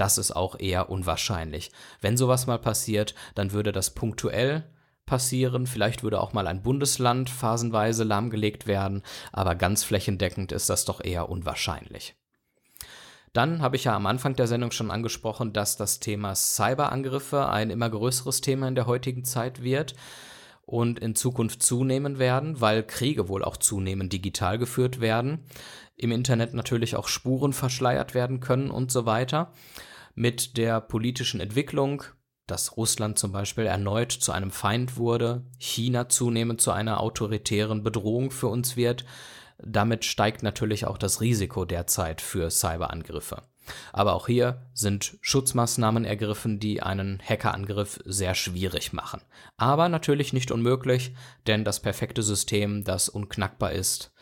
Das 0.00 0.16
ist 0.16 0.34
auch 0.34 0.58
eher 0.58 0.88
unwahrscheinlich. 0.88 1.70
Wenn 2.00 2.16
sowas 2.16 2.46
mal 2.46 2.58
passiert, 2.58 3.14
dann 3.34 3.52
würde 3.52 3.70
das 3.70 3.90
punktuell 3.90 4.64
passieren. 5.04 5.66
Vielleicht 5.66 6.02
würde 6.02 6.22
auch 6.22 6.32
mal 6.32 6.46
ein 6.46 6.62
Bundesland 6.62 7.28
phasenweise 7.28 8.04
lahmgelegt 8.04 8.66
werden, 8.66 9.02
aber 9.30 9.54
ganz 9.56 9.84
flächendeckend 9.84 10.52
ist 10.52 10.70
das 10.70 10.86
doch 10.86 11.04
eher 11.04 11.28
unwahrscheinlich. 11.28 12.14
Dann 13.34 13.60
habe 13.60 13.76
ich 13.76 13.84
ja 13.84 13.94
am 13.94 14.06
Anfang 14.06 14.34
der 14.34 14.46
Sendung 14.46 14.70
schon 14.70 14.90
angesprochen, 14.90 15.52
dass 15.52 15.76
das 15.76 16.00
Thema 16.00 16.34
Cyberangriffe 16.34 17.50
ein 17.50 17.68
immer 17.68 17.90
größeres 17.90 18.40
Thema 18.40 18.68
in 18.68 18.76
der 18.76 18.86
heutigen 18.86 19.26
Zeit 19.26 19.62
wird 19.62 19.94
und 20.62 20.98
in 20.98 21.14
Zukunft 21.14 21.62
zunehmen 21.62 22.18
werden, 22.18 22.62
weil 22.62 22.84
Kriege 22.84 23.28
wohl 23.28 23.44
auch 23.44 23.58
zunehmend 23.58 24.14
digital 24.14 24.56
geführt 24.56 25.02
werden, 25.02 25.44
im 25.96 26.10
Internet 26.10 26.54
natürlich 26.54 26.96
auch 26.96 27.06
Spuren 27.06 27.52
verschleiert 27.52 28.14
werden 28.14 28.40
können 28.40 28.70
und 28.70 28.90
so 28.90 29.04
weiter. 29.04 29.52
Mit 30.14 30.56
der 30.56 30.80
politischen 30.80 31.40
Entwicklung, 31.40 32.02
dass 32.46 32.76
Russland 32.76 33.18
zum 33.18 33.32
Beispiel 33.32 33.66
erneut 33.66 34.12
zu 34.12 34.32
einem 34.32 34.50
Feind 34.50 34.96
wurde, 34.96 35.44
China 35.58 36.08
zunehmend 36.08 36.60
zu 36.60 36.72
einer 36.72 37.00
autoritären 37.00 37.82
Bedrohung 37.82 38.30
für 38.30 38.48
uns 38.48 38.76
wird, 38.76 39.04
damit 39.58 40.04
steigt 40.04 40.42
natürlich 40.42 40.86
auch 40.86 40.98
das 40.98 41.20
Risiko 41.20 41.64
derzeit 41.64 42.20
für 42.20 42.50
Cyberangriffe. 42.50 43.42
Aber 43.92 44.14
auch 44.14 44.26
hier 44.26 44.66
sind 44.72 45.18
Schutzmaßnahmen 45.20 46.04
ergriffen, 46.04 46.58
die 46.58 46.82
einen 46.82 47.20
Hackerangriff 47.22 48.00
sehr 48.04 48.34
schwierig 48.34 48.92
machen. 48.92 49.20
Aber 49.56 49.88
natürlich 49.88 50.32
nicht 50.32 50.50
unmöglich, 50.50 51.14
denn 51.46 51.64
das 51.64 51.78
perfekte 51.78 52.22
System, 52.22 52.82
das 52.82 53.08
unknackbar 53.08 53.72
ist, 53.72 54.12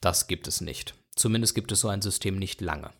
das 0.00 0.26
gibt 0.26 0.48
es 0.48 0.60
nicht. 0.60 0.94
Zumindest 1.14 1.54
gibt 1.54 1.70
es 1.70 1.80
so 1.80 1.88
ein 1.88 2.02
System 2.02 2.36
nicht 2.36 2.60
lange 2.60 2.90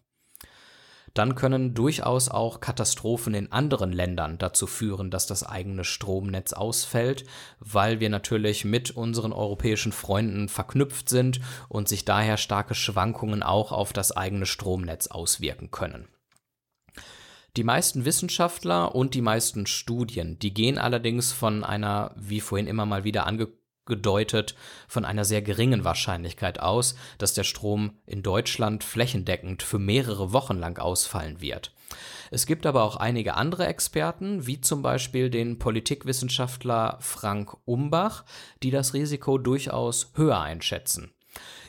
dann 1.18 1.34
können 1.34 1.74
durchaus 1.74 2.28
auch 2.28 2.60
Katastrophen 2.60 3.34
in 3.34 3.52
anderen 3.52 3.92
Ländern 3.92 4.38
dazu 4.38 4.66
führen, 4.66 5.10
dass 5.10 5.26
das 5.26 5.42
eigene 5.42 5.84
Stromnetz 5.84 6.52
ausfällt, 6.52 7.24
weil 7.58 8.00
wir 8.00 8.10
natürlich 8.10 8.64
mit 8.64 8.90
unseren 8.90 9.32
europäischen 9.32 9.92
Freunden 9.92 10.48
verknüpft 10.48 11.08
sind 11.08 11.40
und 11.68 11.88
sich 11.88 12.04
daher 12.04 12.36
starke 12.36 12.74
Schwankungen 12.74 13.42
auch 13.42 13.72
auf 13.72 13.92
das 13.92 14.12
eigene 14.12 14.46
Stromnetz 14.46 15.06
auswirken 15.06 15.70
können. 15.70 16.08
Die 17.56 17.64
meisten 17.64 18.04
Wissenschaftler 18.04 18.94
und 18.94 19.14
die 19.14 19.22
meisten 19.22 19.66
Studien, 19.66 20.38
die 20.38 20.52
gehen 20.52 20.76
allerdings 20.76 21.32
von 21.32 21.64
einer, 21.64 22.14
wie 22.16 22.40
vorhin 22.40 22.66
immer 22.66 22.84
mal 22.84 23.04
wieder 23.04 23.26
angekündigt, 23.26 23.65
gedeutet 23.86 24.54
von 24.88 25.04
einer 25.04 25.24
sehr 25.24 25.42
geringen 25.42 25.84
Wahrscheinlichkeit 25.84 26.60
aus, 26.60 26.96
dass 27.18 27.34
der 27.34 27.44
Strom 27.44 27.92
in 28.06 28.22
Deutschland 28.22 28.84
flächendeckend 28.84 29.62
für 29.62 29.78
mehrere 29.78 30.32
Wochen 30.32 30.58
lang 30.58 30.78
ausfallen 30.78 31.40
wird. 31.40 31.72
Es 32.30 32.46
gibt 32.46 32.66
aber 32.66 32.82
auch 32.82 32.96
einige 32.96 33.34
andere 33.34 33.66
Experten, 33.66 34.46
wie 34.46 34.60
zum 34.60 34.82
Beispiel 34.82 35.30
den 35.30 35.58
Politikwissenschaftler 35.58 36.98
Frank 37.00 37.56
Umbach, 37.64 38.24
die 38.62 38.70
das 38.70 38.94
Risiko 38.94 39.38
durchaus 39.38 40.10
höher 40.14 40.40
einschätzen. 40.40 41.12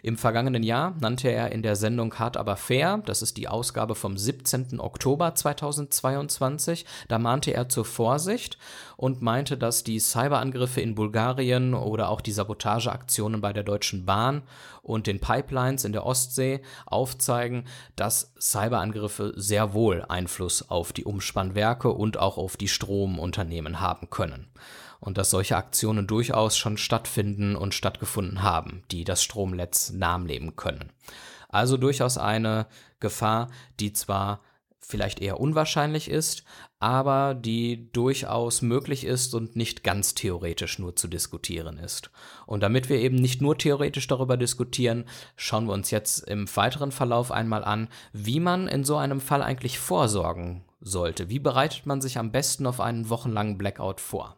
Im 0.07 0.15
vergangenen 0.15 0.63
Jahr 0.63 0.95
nannte 1.01 1.27
er 1.27 1.51
in 1.51 1.63
der 1.63 1.75
Sendung 1.75 2.17
Hart 2.17 2.37
aber 2.37 2.55
fair, 2.55 3.01
das 3.05 3.21
ist 3.21 3.35
die 3.35 3.49
Ausgabe 3.49 3.93
vom 3.93 4.17
17. 4.17 4.79
Oktober 4.79 5.35
2022, 5.35 6.85
da 7.09 7.19
mahnte 7.19 7.53
er 7.53 7.67
zur 7.67 7.83
Vorsicht 7.83 8.57
und 8.95 9.21
meinte, 9.21 9.57
dass 9.57 9.83
die 9.83 9.99
Cyberangriffe 9.99 10.79
in 10.79 10.95
Bulgarien 10.95 11.73
oder 11.73 12.07
auch 12.07 12.21
die 12.21 12.31
Sabotageaktionen 12.31 13.41
bei 13.41 13.51
der 13.51 13.63
Deutschen 13.63 14.05
Bahn 14.05 14.43
und 14.81 15.07
den 15.07 15.19
Pipelines 15.19 15.83
in 15.83 15.91
der 15.91 16.05
Ostsee 16.05 16.61
aufzeigen, 16.85 17.65
dass 17.97 18.33
Cyberangriffe 18.39 19.33
sehr 19.35 19.73
wohl 19.73 20.05
Einfluss 20.07 20.69
auf 20.69 20.93
die 20.93 21.03
Umspannwerke 21.03 21.91
und 21.91 22.17
auch 22.17 22.37
auf 22.37 22.55
die 22.55 22.69
Stromunternehmen 22.69 23.81
haben 23.81 24.09
können 24.09 24.47
und 24.99 25.17
dass 25.17 25.29
solche 25.29 25.57
Aktionen 25.57 26.07
durchaus 26.07 26.57
schon 26.57 26.77
stattfinden 26.77 27.55
und 27.55 27.73
stattgefunden 27.73 28.43
haben, 28.43 28.83
die 28.91 29.03
das 29.03 29.23
Stromnetz 29.23 29.91
lahmleben 29.95 30.55
können. 30.55 30.91
Also 31.49 31.77
durchaus 31.77 32.17
eine 32.17 32.67
Gefahr, 32.99 33.49
die 33.79 33.93
zwar 33.93 34.41
vielleicht 34.87 35.19
eher 35.19 35.39
unwahrscheinlich 35.39 36.09
ist, 36.09 36.43
aber 36.79 37.33
die 37.33 37.91
durchaus 37.91 38.61
möglich 38.61 39.03
ist 39.03 39.35
und 39.35 39.55
nicht 39.55 39.83
ganz 39.83 40.13
theoretisch 40.13 40.79
nur 40.79 40.95
zu 40.95 41.07
diskutieren 41.07 41.77
ist. 41.77 42.09
Und 42.45 42.61
damit 42.61 42.87
wir 42.87 42.99
eben 42.99 43.17
nicht 43.17 43.41
nur 43.41 43.57
theoretisch 43.57 44.07
darüber 44.07 44.37
diskutieren, 44.37 45.05
schauen 45.35 45.65
wir 45.65 45.73
uns 45.73 45.91
jetzt 45.91 46.19
im 46.27 46.47
weiteren 46.55 46.91
Verlauf 46.91 47.31
einmal 47.31 47.65
an, 47.65 47.89
wie 48.13 48.39
man 48.39 48.67
in 48.67 48.85
so 48.85 48.95
einem 48.95 49.19
Fall 49.19 49.41
eigentlich 49.41 49.77
vorsorgen 49.77 50.63
sollte. 50.79 51.29
Wie 51.29 51.39
bereitet 51.39 51.85
man 51.85 51.99
sich 51.99 52.17
am 52.17 52.31
besten 52.31 52.65
auf 52.65 52.79
einen 52.79 53.09
wochenlangen 53.09 53.57
Blackout 53.57 53.99
vor? 53.99 54.37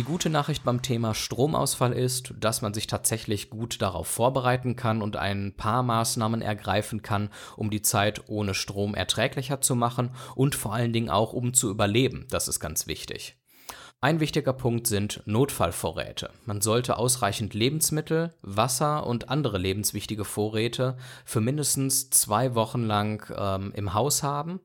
Die 0.00 0.04
gute 0.04 0.30
Nachricht 0.30 0.64
beim 0.64 0.80
Thema 0.80 1.14
Stromausfall 1.14 1.92
ist, 1.92 2.32
dass 2.40 2.62
man 2.62 2.72
sich 2.72 2.86
tatsächlich 2.86 3.50
gut 3.50 3.82
darauf 3.82 4.06
vorbereiten 4.06 4.74
kann 4.74 5.02
und 5.02 5.16
ein 5.16 5.52
paar 5.54 5.82
Maßnahmen 5.82 6.40
ergreifen 6.40 7.02
kann, 7.02 7.28
um 7.58 7.68
die 7.68 7.82
Zeit 7.82 8.26
ohne 8.26 8.54
Strom 8.54 8.94
erträglicher 8.94 9.60
zu 9.60 9.74
machen 9.74 10.12
und 10.34 10.54
vor 10.54 10.72
allen 10.72 10.94
Dingen 10.94 11.10
auch 11.10 11.34
um 11.34 11.52
zu 11.52 11.68
überleben. 11.68 12.24
Das 12.30 12.48
ist 12.48 12.60
ganz 12.60 12.86
wichtig. 12.86 13.36
Ein 14.00 14.20
wichtiger 14.20 14.54
Punkt 14.54 14.86
sind 14.86 15.22
Notfallvorräte. 15.26 16.30
Man 16.46 16.62
sollte 16.62 16.96
ausreichend 16.96 17.52
Lebensmittel, 17.52 18.32
Wasser 18.40 19.06
und 19.06 19.28
andere 19.28 19.58
lebenswichtige 19.58 20.24
Vorräte 20.24 20.96
für 21.26 21.42
mindestens 21.42 22.08
zwei 22.08 22.54
Wochen 22.54 22.84
lang 22.84 23.30
ähm, 23.36 23.70
im 23.76 23.92
Haus 23.92 24.22
haben 24.22 24.60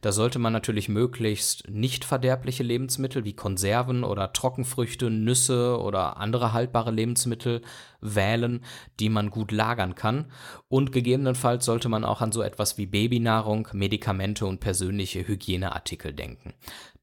da 0.00 0.12
sollte 0.12 0.38
man 0.38 0.52
natürlich 0.52 0.88
möglichst 0.88 1.68
nicht 1.68 2.04
verderbliche 2.04 2.62
Lebensmittel 2.62 3.24
wie 3.24 3.34
Konserven 3.34 4.04
oder 4.04 4.32
Trockenfrüchte, 4.32 5.10
Nüsse 5.10 5.78
oder 5.80 6.16
andere 6.16 6.52
haltbare 6.52 6.90
Lebensmittel 6.90 7.62
wählen, 8.00 8.64
die 8.98 9.08
man 9.08 9.30
gut 9.30 9.52
lagern 9.52 9.94
kann. 9.94 10.30
Und 10.68 10.92
gegebenenfalls 10.92 11.64
sollte 11.64 11.88
man 11.88 12.04
auch 12.04 12.20
an 12.20 12.32
so 12.32 12.42
etwas 12.42 12.78
wie 12.78 12.86
Babynahrung, 12.86 13.68
Medikamente 13.72 14.46
und 14.46 14.60
persönliche 14.60 15.26
Hygieneartikel 15.26 16.12
denken. 16.12 16.54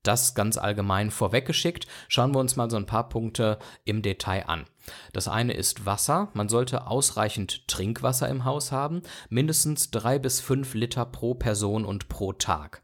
Das 0.04 0.36
ganz 0.36 0.58
allgemein 0.58 1.12
vorweggeschickt. 1.12 1.86
Schauen 2.08 2.34
wir 2.34 2.40
uns 2.40 2.56
mal 2.56 2.70
so 2.70 2.78
ein 2.78 2.86
paar 2.86 3.10
Punkte 3.10 3.60
im 3.84 4.02
Detail 4.02 4.48
an. 4.48 4.66
Das 5.12 5.28
eine 5.28 5.54
ist 5.54 5.86
Wasser. 5.86 6.30
Man 6.34 6.48
sollte 6.48 6.88
ausreichend 6.88 7.68
Trinkwasser 7.68 8.30
im 8.30 8.46
Haus 8.46 8.72
haben, 8.72 9.02
mindestens 9.30 9.92
drei 9.92 10.18
bis 10.18 10.40
fünf 10.40 10.74
Liter 10.76 11.06
pro 11.06 11.34
Person 11.34 11.84
und 11.84 12.08
pro 12.08 12.32
Tag. 12.32 12.84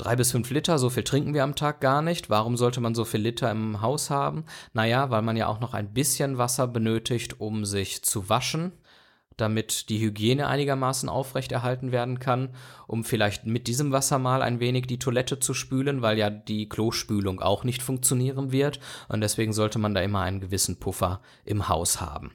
Drei 0.00 0.16
bis 0.16 0.32
fünf 0.32 0.48
Liter, 0.48 0.78
so 0.78 0.88
viel 0.88 1.02
trinken 1.02 1.34
wir 1.34 1.44
am 1.44 1.54
Tag 1.54 1.82
gar 1.82 2.00
nicht. 2.00 2.30
Warum 2.30 2.56
sollte 2.56 2.80
man 2.80 2.94
so 2.94 3.04
viel 3.04 3.20
Liter 3.20 3.50
im 3.50 3.82
Haus 3.82 4.08
haben? 4.08 4.46
Naja, 4.72 5.10
weil 5.10 5.20
man 5.20 5.36
ja 5.36 5.46
auch 5.46 5.60
noch 5.60 5.74
ein 5.74 5.92
bisschen 5.92 6.38
Wasser 6.38 6.66
benötigt, 6.66 7.38
um 7.38 7.66
sich 7.66 8.02
zu 8.02 8.30
waschen 8.30 8.72
damit 9.40 9.88
die 9.88 9.98
Hygiene 10.00 10.46
einigermaßen 10.46 11.08
aufrechterhalten 11.08 11.92
werden 11.92 12.18
kann, 12.18 12.50
um 12.86 13.04
vielleicht 13.04 13.46
mit 13.46 13.66
diesem 13.66 13.92
Wasser 13.92 14.18
mal 14.18 14.42
ein 14.42 14.60
wenig 14.60 14.86
die 14.86 14.98
Toilette 14.98 15.40
zu 15.40 15.54
spülen, 15.54 16.02
weil 16.02 16.18
ja 16.18 16.30
die 16.30 16.68
Klospülung 16.68 17.40
auch 17.40 17.64
nicht 17.64 17.82
funktionieren 17.82 18.52
wird 18.52 18.80
und 19.08 19.20
deswegen 19.20 19.52
sollte 19.52 19.78
man 19.78 19.94
da 19.94 20.00
immer 20.00 20.20
einen 20.20 20.40
gewissen 20.40 20.78
Puffer 20.78 21.20
im 21.44 21.68
Haus 21.68 22.00
haben. 22.00 22.32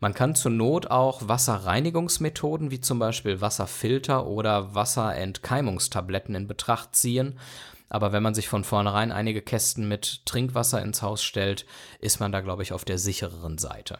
Man 0.00 0.14
kann 0.14 0.34
zur 0.34 0.52
Not 0.52 0.90
auch 0.90 1.28
Wasserreinigungsmethoden 1.28 2.70
wie 2.70 2.80
zum 2.80 2.98
Beispiel 2.98 3.40
Wasserfilter 3.40 4.26
oder 4.26 4.74
Wasserentkeimungstabletten 4.74 6.34
in 6.34 6.46
Betracht 6.46 6.94
ziehen. 6.94 7.38
Aber 7.88 8.12
wenn 8.12 8.22
man 8.22 8.34
sich 8.34 8.48
von 8.48 8.64
vornherein 8.64 9.12
einige 9.12 9.42
Kästen 9.42 9.88
mit 9.88 10.26
Trinkwasser 10.26 10.82
ins 10.82 11.02
Haus 11.02 11.22
stellt, 11.22 11.64
ist 12.00 12.20
man 12.20 12.32
da, 12.32 12.40
glaube 12.40 12.62
ich, 12.62 12.72
auf 12.72 12.84
der 12.84 12.98
sichereren 12.98 13.58
Seite. 13.58 13.98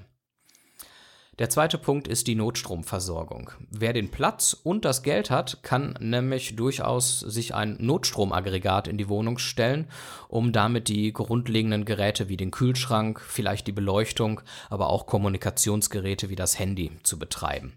Der 1.39 1.49
zweite 1.49 1.79
Punkt 1.79 2.09
ist 2.09 2.27
die 2.27 2.35
Notstromversorgung. 2.35 3.53
Wer 3.71 3.93
den 3.93 4.11
Platz 4.11 4.57
und 4.65 4.85
das 4.85 5.05
Geld 5.05 5.31
hat, 5.31 5.63
kann 5.63 5.95
nämlich 6.01 6.57
durchaus 6.57 7.21
sich 7.21 7.55
ein 7.55 7.77
Notstromaggregat 7.79 8.89
in 8.89 8.99
die 8.99 9.09
Wohnung 9.09 9.39
stellen, 9.39 9.87
um 10.27 10.51
damit 10.51 10.89
die 10.89 11.13
grundlegenden 11.13 11.85
Geräte 11.85 12.29
wie 12.29 12.37
den 12.37 12.51
Kühlschrank, 12.51 13.21
vielleicht 13.21 13.69
die 13.69 13.73
Beleuchtung, 13.73 14.41
aber 14.69 14.89
auch 14.91 15.07
Kommunikationsgeräte 15.07 16.29
wie 16.29 16.37
das 16.37 16.59
Handy 16.59 16.91
zu 17.05 17.21
betreiben. 17.21 17.75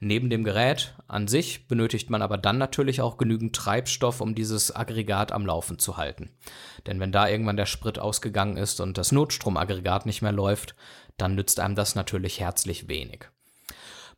Neben 0.00 0.30
dem 0.30 0.42
Gerät 0.42 0.94
an 1.06 1.28
sich 1.28 1.68
benötigt 1.68 2.10
man 2.10 2.22
aber 2.22 2.36
dann 2.36 2.58
natürlich 2.58 3.00
auch 3.00 3.18
genügend 3.18 3.54
Treibstoff, 3.54 4.20
um 4.20 4.34
dieses 4.34 4.74
Aggregat 4.74 5.30
am 5.30 5.46
Laufen 5.46 5.78
zu 5.78 5.96
halten. 5.96 6.30
Denn 6.86 6.98
wenn 6.98 7.12
da 7.12 7.28
irgendwann 7.28 7.56
der 7.56 7.66
Sprit 7.66 8.00
ausgegangen 8.00 8.56
ist 8.56 8.80
und 8.80 8.98
das 8.98 9.12
Notstromaggregat 9.12 10.06
nicht 10.06 10.20
mehr 10.20 10.32
läuft, 10.32 10.74
dann 11.16 11.34
nützt 11.34 11.60
einem 11.60 11.74
das 11.74 11.94
natürlich 11.94 12.40
herzlich 12.40 12.88
wenig. 12.88 13.28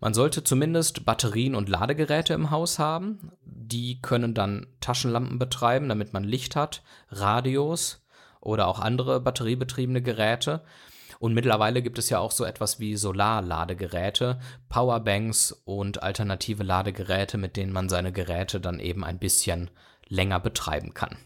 Man 0.00 0.14
sollte 0.14 0.44
zumindest 0.44 1.04
Batterien 1.04 1.54
und 1.54 1.68
Ladegeräte 1.68 2.34
im 2.34 2.50
Haus 2.50 2.78
haben. 2.78 3.32
Die 3.44 4.02
können 4.02 4.34
dann 4.34 4.66
Taschenlampen 4.80 5.38
betreiben, 5.38 5.88
damit 5.88 6.12
man 6.12 6.24
Licht 6.24 6.56
hat, 6.56 6.82
Radios 7.10 8.04
oder 8.40 8.66
auch 8.68 8.80
andere 8.80 9.20
batteriebetriebene 9.20 10.02
Geräte. 10.02 10.62
Und 11.20 11.32
mittlerweile 11.32 11.80
gibt 11.80 11.98
es 11.98 12.10
ja 12.10 12.18
auch 12.18 12.32
so 12.32 12.44
etwas 12.44 12.80
wie 12.80 12.96
Solarladegeräte, 12.96 14.40
Powerbanks 14.68 15.52
und 15.64 16.02
alternative 16.02 16.64
Ladegeräte, 16.64 17.38
mit 17.38 17.56
denen 17.56 17.72
man 17.72 17.88
seine 17.88 18.12
Geräte 18.12 18.60
dann 18.60 18.80
eben 18.80 19.04
ein 19.04 19.18
bisschen 19.18 19.70
länger 20.08 20.40
betreiben 20.40 20.92
kann. 20.92 21.16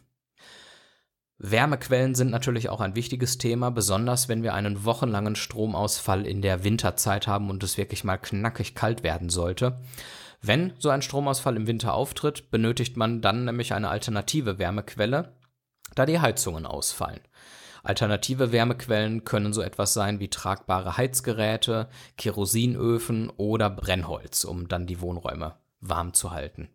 Wärmequellen 1.40 2.16
sind 2.16 2.33
natürlich 2.33 2.68
auch 2.68 2.80
ein 2.80 2.97
wichtiges 2.97 3.38
Thema, 3.38 3.71
besonders 3.71 4.28
wenn 4.28 4.42
wir 4.42 4.54
einen 4.54 4.85
wochenlangen 4.85 5.37
Stromausfall 5.37 6.26
in 6.26 6.42
der 6.42 6.64
Winterzeit 6.64 7.28
haben 7.28 7.49
und 7.49 7.62
es 7.62 7.78
wirklich 7.78 8.02
mal 8.02 8.16
knackig 8.16 8.75
kalt 8.75 9.04
werden 9.04 9.28
sollte. 9.28 9.78
Wenn 10.42 10.73
so 10.78 10.88
ein 10.88 11.00
Stromausfall 11.00 11.57
im 11.57 11.68
Winter 11.68 11.95
auftritt, 11.95 12.50
benötigt 12.50 12.97
man 12.97 13.21
dann 13.21 13.45
nämlich 13.45 13.73
eine 13.73 13.88
alternative 13.88 14.59
Wärmequelle, 14.59 15.33
da 15.95 16.07
die 16.07 16.18
Heizungen 16.18 16.66
ausfallen. 16.66 17.21
Alternative 17.85 18.50
Wärmequellen 18.50 19.25
können 19.25 19.52
so 19.52 19.62
etwas 19.62 19.95
sein 19.95 20.18
wie 20.18 20.28
tragbare 20.28 20.97
Heizgeräte, 20.97 21.88
Kerosinöfen 22.16 23.30
oder 23.30 23.71
Brennholz, 23.71 24.42
um 24.42 24.66
dann 24.66 24.88
die 24.88 25.00
Wohnräume 25.00 25.54
warm 25.80 26.14
zu 26.14 26.30
halten. 26.30 26.68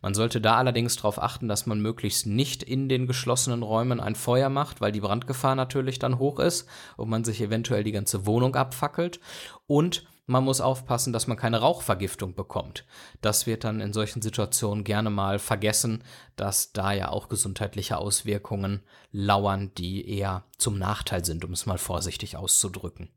Man 0.00 0.14
sollte 0.14 0.40
da 0.40 0.56
allerdings 0.56 0.96
darauf 0.96 1.22
achten, 1.22 1.48
dass 1.48 1.66
man 1.66 1.80
möglichst 1.80 2.26
nicht 2.26 2.62
in 2.62 2.88
den 2.88 3.06
geschlossenen 3.06 3.62
Räumen 3.62 4.00
ein 4.00 4.14
Feuer 4.14 4.48
macht, 4.48 4.80
weil 4.80 4.92
die 4.92 5.00
Brandgefahr 5.00 5.54
natürlich 5.54 5.98
dann 5.98 6.18
hoch 6.18 6.38
ist 6.38 6.66
und 6.96 7.08
man 7.08 7.24
sich 7.24 7.40
eventuell 7.40 7.84
die 7.84 7.92
ganze 7.92 8.26
Wohnung 8.26 8.54
abfackelt. 8.54 9.20
Und 9.66 10.06
man 10.28 10.42
muss 10.42 10.60
aufpassen, 10.60 11.12
dass 11.12 11.28
man 11.28 11.36
keine 11.36 11.60
Rauchvergiftung 11.60 12.34
bekommt. 12.34 12.84
Das 13.20 13.46
wird 13.46 13.62
dann 13.62 13.80
in 13.80 13.92
solchen 13.92 14.22
Situationen 14.22 14.82
gerne 14.82 15.08
mal 15.08 15.38
vergessen, 15.38 16.02
dass 16.34 16.72
da 16.72 16.92
ja 16.92 17.10
auch 17.10 17.28
gesundheitliche 17.28 17.98
Auswirkungen 17.98 18.82
lauern, 19.12 19.70
die 19.78 20.08
eher 20.08 20.44
zum 20.58 20.78
Nachteil 20.78 21.24
sind, 21.24 21.44
um 21.44 21.52
es 21.52 21.66
mal 21.66 21.78
vorsichtig 21.78 22.36
auszudrücken. 22.36 23.10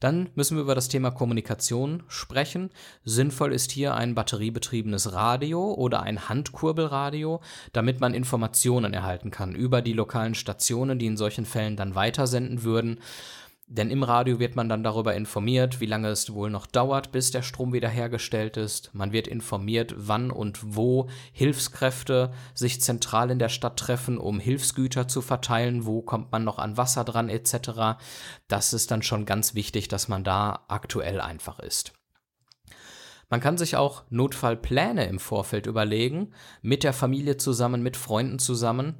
Dann 0.00 0.30
müssen 0.34 0.56
wir 0.56 0.62
über 0.62 0.74
das 0.74 0.88
Thema 0.88 1.10
Kommunikation 1.10 2.02
sprechen. 2.08 2.70
Sinnvoll 3.04 3.52
ist 3.52 3.70
hier 3.70 3.94
ein 3.94 4.14
batteriebetriebenes 4.14 5.12
Radio 5.12 5.74
oder 5.74 6.02
ein 6.02 6.28
Handkurbelradio, 6.28 7.40
damit 7.74 8.00
man 8.00 8.14
Informationen 8.14 8.94
erhalten 8.94 9.30
kann 9.30 9.54
über 9.54 9.82
die 9.82 9.92
lokalen 9.92 10.34
Stationen, 10.34 10.98
die 10.98 11.06
in 11.06 11.18
solchen 11.18 11.44
Fällen 11.44 11.76
dann 11.76 11.94
weitersenden 11.94 12.62
würden. 12.62 12.98
Denn 13.72 13.88
im 13.88 14.02
Radio 14.02 14.40
wird 14.40 14.56
man 14.56 14.68
dann 14.68 14.82
darüber 14.82 15.14
informiert, 15.14 15.80
wie 15.80 15.86
lange 15.86 16.08
es 16.08 16.34
wohl 16.34 16.50
noch 16.50 16.66
dauert, 16.66 17.12
bis 17.12 17.30
der 17.30 17.42
Strom 17.42 17.72
wiederhergestellt 17.72 18.56
ist. 18.56 18.92
Man 18.94 19.12
wird 19.12 19.28
informiert, 19.28 19.94
wann 19.96 20.32
und 20.32 20.74
wo 20.74 21.08
Hilfskräfte 21.30 22.32
sich 22.52 22.80
zentral 22.80 23.30
in 23.30 23.38
der 23.38 23.48
Stadt 23.48 23.78
treffen, 23.78 24.18
um 24.18 24.40
Hilfsgüter 24.40 25.06
zu 25.06 25.22
verteilen, 25.22 25.86
wo 25.86 26.02
kommt 26.02 26.32
man 26.32 26.42
noch 26.42 26.58
an 26.58 26.76
Wasser 26.76 27.04
dran 27.04 27.28
etc. 27.28 28.00
Das 28.48 28.72
ist 28.72 28.90
dann 28.90 29.02
schon 29.02 29.24
ganz 29.24 29.54
wichtig, 29.54 29.86
dass 29.86 30.08
man 30.08 30.24
da 30.24 30.64
aktuell 30.66 31.20
einfach 31.20 31.60
ist. 31.60 31.92
Man 33.28 33.40
kann 33.40 33.56
sich 33.56 33.76
auch 33.76 34.02
Notfallpläne 34.10 35.06
im 35.06 35.20
Vorfeld 35.20 35.66
überlegen, 35.66 36.32
mit 36.60 36.82
der 36.82 36.92
Familie 36.92 37.36
zusammen, 37.36 37.84
mit 37.84 37.96
Freunden 37.96 38.40
zusammen. 38.40 38.96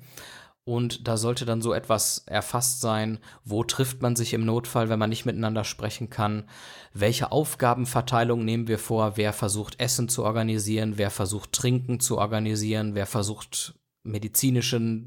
Und 0.64 1.08
da 1.08 1.16
sollte 1.16 1.46
dann 1.46 1.62
so 1.62 1.72
etwas 1.72 2.24
erfasst 2.26 2.80
sein, 2.80 3.18
wo 3.44 3.64
trifft 3.64 4.02
man 4.02 4.14
sich 4.14 4.34
im 4.34 4.44
Notfall, 4.44 4.88
wenn 4.88 4.98
man 4.98 5.10
nicht 5.10 5.24
miteinander 5.24 5.64
sprechen 5.64 6.10
kann, 6.10 6.48
welche 6.92 7.32
Aufgabenverteilung 7.32 8.44
nehmen 8.44 8.68
wir 8.68 8.78
vor, 8.78 9.16
wer 9.16 9.32
versucht 9.32 9.80
Essen 9.80 10.08
zu 10.08 10.22
organisieren, 10.22 10.94
wer 10.96 11.10
versucht 11.10 11.52
Trinken 11.52 11.98
zu 11.98 12.18
organisieren, 12.18 12.94
wer 12.94 13.06
versucht 13.06 13.74
medizinische 14.02 15.02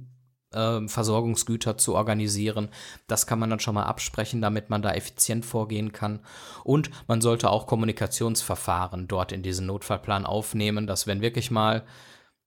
äh, 0.54 0.88
Versorgungsgüter 0.88 1.78
zu 1.78 1.96
organisieren. 1.96 2.70
Das 3.08 3.28
kann 3.28 3.40
man 3.40 3.50
dann 3.50 3.60
schon 3.60 3.76
mal 3.76 3.84
absprechen, 3.84 4.42
damit 4.42 4.70
man 4.70 4.82
da 4.82 4.94
effizient 4.94 5.46
vorgehen 5.46 5.92
kann. 5.92 6.20
Und 6.64 6.90
man 7.08 7.22
sollte 7.22 7.50
auch 7.50 7.68
Kommunikationsverfahren 7.68 9.08
dort 9.08 9.32
in 9.32 9.44
diesen 9.44 9.68
Notfallplan 9.68 10.26
aufnehmen, 10.26 10.88
dass 10.88 11.08
wenn 11.08 11.22
wirklich 11.22 11.52
mal 11.52 11.84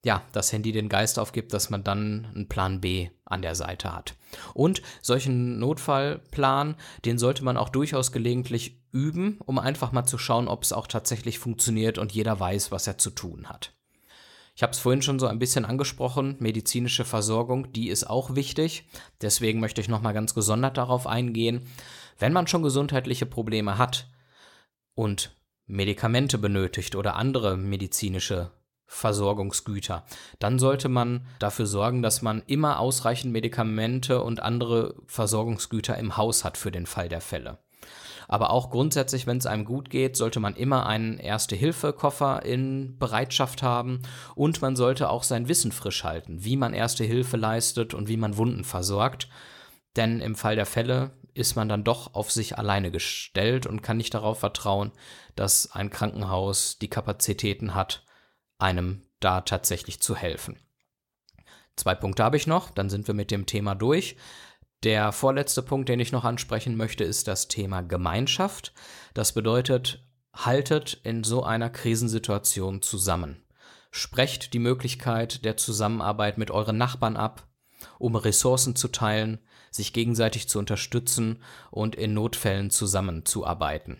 ja, 0.07 0.23
das 0.31 0.53
Handy 0.53 0.71
den 0.71 0.87
Geist 0.87 1.19
aufgibt, 1.19 1.51
dass 1.53 1.69
man 1.69 1.83
dann 1.83 2.27
einen 2.33 2.47
Plan 2.47 2.79
B 2.79 3.09
an 3.25 3.41
der 3.41 3.55
Seite 3.55 3.93
hat. 3.93 4.15
Und 4.53 4.81
solchen 5.01 5.59
Notfallplan, 5.59 6.77
den 7.03 7.17
sollte 7.17 7.43
man 7.43 7.57
auch 7.57 7.67
durchaus 7.67 8.13
gelegentlich 8.13 8.79
üben, 8.93 9.37
um 9.45 9.59
einfach 9.59 9.91
mal 9.91 10.05
zu 10.05 10.17
schauen, 10.17 10.47
ob 10.47 10.63
es 10.63 10.71
auch 10.71 10.87
tatsächlich 10.87 11.39
funktioniert 11.39 11.97
und 11.97 12.13
jeder 12.13 12.39
weiß, 12.39 12.71
was 12.71 12.87
er 12.87 12.97
zu 12.97 13.09
tun 13.09 13.49
hat. 13.49 13.73
Ich 14.55 14.63
habe 14.63 14.71
es 14.71 14.79
vorhin 14.79 15.01
schon 15.01 15.19
so 15.19 15.27
ein 15.27 15.39
bisschen 15.39 15.65
angesprochen, 15.65 16.37
medizinische 16.39 17.03
Versorgung, 17.03 17.73
die 17.73 17.89
ist 17.89 18.09
auch 18.09 18.33
wichtig. 18.33 18.87
Deswegen 19.21 19.59
möchte 19.59 19.81
ich 19.81 19.89
nochmal 19.89 20.13
ganz 20.13 20.33
gesondert 20.33 20.77
darauf 20.77 21.05
eingehen. 21.05 21.67
Wenn 22.17 22.31
man 22.31 22.47
schon 22.47 22.63
gesundheitliche 22.63 23.25
Probleme 23.25 23.77
hat 23.77 24.07
und 24.95 25.35
Medikamente 25.65 26.37
benötigt 26.37 26.95
oder 26.95 27.17
andere 27.17 27.57
medizinische 27.57 28.51
Versorgungsgüter. 28.87 30.05
Dann 30.39 30.59
sollte 30.59 30.89
man 30.89 31.27
dafür 31.39 31.67
sorgen, 31.67 32.01
dass 32.01 32.21
man 32.21 32.41
immer 32.47 32.79
ausreichend 32.79 33.31
Medikamente 33.33 34.23
und 34.23 34.41
andere 34.41 34.95
Versorgungsgüter 35.05 35.97
im 35.97 36.17
Haus 36.17 36.43
hat 36.43 36.57
für 36.57 36.71
den 36.71 36.85
Fall 36.85 37.09
der 37.09 37.21
Fälle. 37.21 37.59
Aber 38.29 38.49
auch 38.49 38.69
grundsätzlich, 38.69 39.25
wenn 39.25 39.37
es 39.37 39.45
einem 39.45 39.63
gut 39.63 39.89
geht, 39.89 40.17
sollte 40.17 40.39
man 40.39 40.55
immer 40.55 40.85
einen 40.85 41.17
Erste-Hilfe-Koffer 41.17 42.43
in 42.43 42.97
Bereitschaft 42.97 43.63
haben 43.63 44.01
und 44.35 44.61
man 44.61 44.75
sollte 44.75 45.09
auch 45.09 45.23
sein 45.23 45.47
Wissen 45.47 45.71
frisch 45.71 46.03
halten, 46.03 46.43
wie 46.43 46.57
man 46.57 46.73
Erste 46.73 47.05
Hilfe 47.05 47.37
leistet 47.37 47.93
und 47.93 48.09
wie 48.09 48.17
man 48.17 48.37
Wunden 48.37 48.63
versorgt. 48.63 49.29
Denn 49.95 50.19
im 50.19 50.35
Fall 50.35 50.55
der 50.55 50.65
Fälle 50.65 51.11
ist 51.33 51.55
man 51.55 51.69
dann 51.69 51.83
doch 51.83 52.13
auf 52.15 52.31
sich 52.31 52.57
alleine 52.57 52.91
gestellt 52.91 53.65
und 53.65 53.81
kann 53.81 53.97
nicht 53.97 54.13
darauf 54.13 54.39
vertrauen, 54.39 54.91
dass 55.35 55.71
ein 55.71 55.89
Krankenhaus 55.89 56.79
die 56.79 56.89
Kapazitäten 56.89 57.75
hat, 57.75 58.03
einem 58.59 59.01
da 59.19 59.41
tatsächlich 59.41 60.01
zu 60.01 60.15
helfen. 60.15 60.57
Zwei 61.75 61.95
Punkte 61.95 62.23
habe 62.23 62.37
ich 62.37 62.47
noch, 62.47 62.71
dann 62.71 62.89
sind 62.89 63.07
wir 63.07 63.13
mit 63.13 63.31
dem 63.31 63.45
Thema 63.45 63.75
durch. 63.75 64.17
Der 64.83 65.11
vorletzte 65.11 65.61
Punkt, 65.61 65.89
den 65.89 65.99
ich 65.99 66.11
noch 66.11 66.23
ansprechen 66.23 66.75
möchte, 66.75 67.03
ist 67.03 67.27
das 67.27 67.47
Thema 67.47 67.81
Gemeinschaft. 67.81 68.73
Das 69.13 69.31
bedeutet, 69.31 70.03
haltet 70.33 70.99
in 71.03 71.23
so 71.23 71.43
einer 71.43 71.69
Krisensituation 71.69 72.81
zusammen. 72.81 73.43
Sprecht 73.91 74.53
die 74.53 74.59
Möglichkeit 74.59 75.45
der 75.45 75.57
Zusammenarbeit 75.57 76.37
mit 76.37 76.51
euren 76.51 76.77
Nachbarn 76.77 77.17
ab, 77.17 77.47
um 77.97 78.15
Ressourcen 78.15 78.75
zu 78.75 78.87
teilen, 78.89 79.39
sich 79.71 79.93
gegenseitig 79.93 80.49
zu 80.49 80.59
unterstützen 80.59 81.41
und 81.71 81.95
in 81.95 82.13
Notfällen 82.13 82.69
zusammenzuarbeiten. 82.69 83.97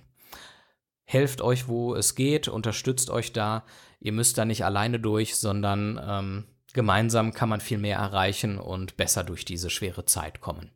Helft 1.09 1.39
euch, 1.39 1.69
wo 1.69 1.95
es 1.95 2.15
geht, 2.15 2.49
unterstützt 2.49 3.09
euch 3.09 3.31
da. 3.31 3.63
Ihr 4.01 4.11
müsst 4.11 4.37
da 4.37 4.43
nicht 4.43 4.65
alleine 4.65 4.99
durch, 4.99 5.37
sondern 5.37 5.97
ähm, 6.05 6.43
gemeinsam 6.73 7.33
kann 7.33 7.47
man 7.47 7.61
viel 7.61 7.77
mehr 7.77 7.97
erreichen 7.97 8.59
und 8.59 8.97
besser 8.97 9.23
durch 9.23 9.45
diese 9.45 9.69
schwere 9.69 10.03
Zeit 10.03 10.41
kommen. 10.41 10.69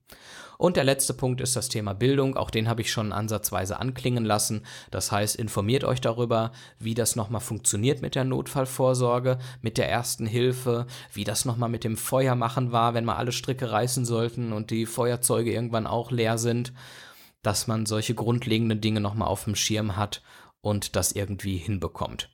Und 0.57 0.77
der 0.77 0.85
letzte 0.85 1.13
Punkt 1.13 1.41
ist 1.41 1.57
das 1.57 1.67
Thema 1.67 1.93
Bildung. 1.93 2.37
Auch 2.37 2.49
den 2.49 2.69
habe 2.69 2.79
ich 2.79 2.93
schon 2.93 3.11
ansatzweise 3.11 3.77
anklingen 3.79 4.23
lassen. 4.23 4.63
Das 4.89 5.11
heißt, 5.11 5.35
informiert 5.35 5.83
euch 5.83 5.99
darüber, 5.99 6.53
wie 6.79 6.93
das 6.93 7.17
nochmal 7.17 7.41
funktioniert 7.41 8.01
mit 8.01 8.15
der 8.15 8.23
Notfallvorsorge, 8.23 9.37
mit 9.61 9.77
der 9.77 9.89
ersten 9.89 10.27
Hilfe, 10.27 10.85
wie 11.11 11.25
das 11.25 11.43
nochmal 11.43 11.67
mit 11.67 11.83
dem 11.83 11.97
Feuermachen 11.97 12.71
war, 12.71 12.93
wenn 12.93 13.03
mal 13.03 13.17
alle 13.17 13.33
Stricke 13.33 13.69
reißen 13.69 14.05
sollten 14.05 14.53
und 14.53 14.71
die 14.71 14.85
Feuerzeuge 14.85 15.51
irgendwann 15.51 15.87
auch 15.87 16.09
leer 16.09 16.37
sind, 16.37 16.71
dass 17.41 17.67
man 17.67 17.86
solche 17.86 18.15
grundlegenden 18.15 18.82
Dinge 18.82 19.01
nochmal 19.01 19.27
auf 19.27 19.45
dem 19.45 19.56
Schirm 19.56 19.95
hat 19.97 20.21
und 20.62 20.95
das 20.95 21.12
irgendwie 21.12 21.58
hinbekommt. 21.58 22.30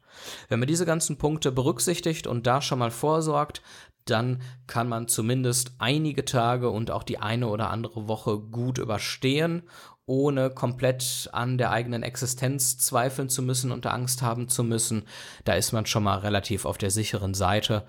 Wenn 0.49 0.59
man 0.59 0.67
diese 0.67 0.85
ganzen 0.85 1.17
Punkte 1.17 1.51
berücksichtigt 1.51 2.27
und 2.27 2.47
da 2.47 2.61
schon 2.61 2.79
mal 2.79 2.91
vorsorgt, 2.91 3.61
dann 4.05 4.41
kann 4.67 4.87
man 4.87 5.07
zumindest 5.07 5.73
einige 5.79 6.25
Tage 6.25 6.69
und 6.69 6.91
auch 6.91 7.03
die 7.03 7.19
eine 7.19 7.47
oder 7.47 7.69
andere 7.69 8.07
Woche 8.07 8.39
gut 8.39 8.77
überstehen 8.77 9.63
ohne 10.07 10.49
komplett 10.49 11.29
an 11.33 11.57
der 11.57 11.69
eigenen 11.71 12.01
Existenz 12.01 12.77
zweifeln 12.77 13.29
zu 13.29 13.43
müssen 13.43 13.71
und 13.71 13.85
Angst 13.85 14.21
haben 14.21 14.47
zu 14.47 14.63
müssen. 14.63 15.03
Da 15.43 15.53
ist 15.53 15.73
man 15.73 15.85
schon 15.85 16.03
mal 16.03 16.19
relativ 16.19 16.65
auf 16.65 16.77
der 16.77 16.91
sicheren 16.91 17.33
Seite 17.33 17.85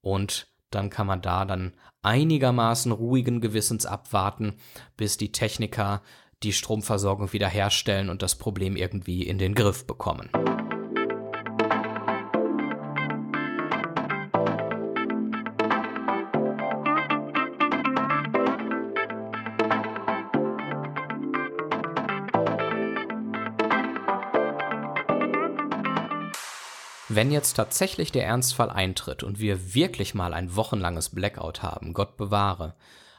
und 0.00 0.46
dann 0.70 0.90
kann 0.90 1.08
man 1.08 1.22
da 1.22 1.44
dann 1.44 1.74
einigermaßen 2.02 2.92
ruhigen 2.92 3.40
Gewissens 3.40 3.84
abwarten, 3.84 4.54
bis 4.96 5.16
die 5.16 5.32
Techniker 5.32 6.02
die 6.42 6.52
Stromversorgung 6.52 7.32
wiederherstellen 7.32 8.10
und 8.10 8.22
das 8.22 8.36
Problem 8.36 8.76
irgendwie 8.76 9.22
in 9.22 9.38
den 9.38 9.54
Griff 9.54 9.86
bekommen. 9.86 10.30
Wenn 27.16 27.32
jetzt 27.32 27.54
tatsächlich 27.54 28.12
der 28.12 28.26
Ernstfall 28.26 28.68
eintritt 28.68 29.22
und 29.22 29.40
wir 29.40 29.74
wirklich 29.74 30.14
mal 30.14 30.34
ein 30.34 30.54
wochenlanges 30.54 31.08
Blackout 31.08 31.62
haben, 31.62 31.94
Gott 31.94 32.18
bewahre, 32.18 32.74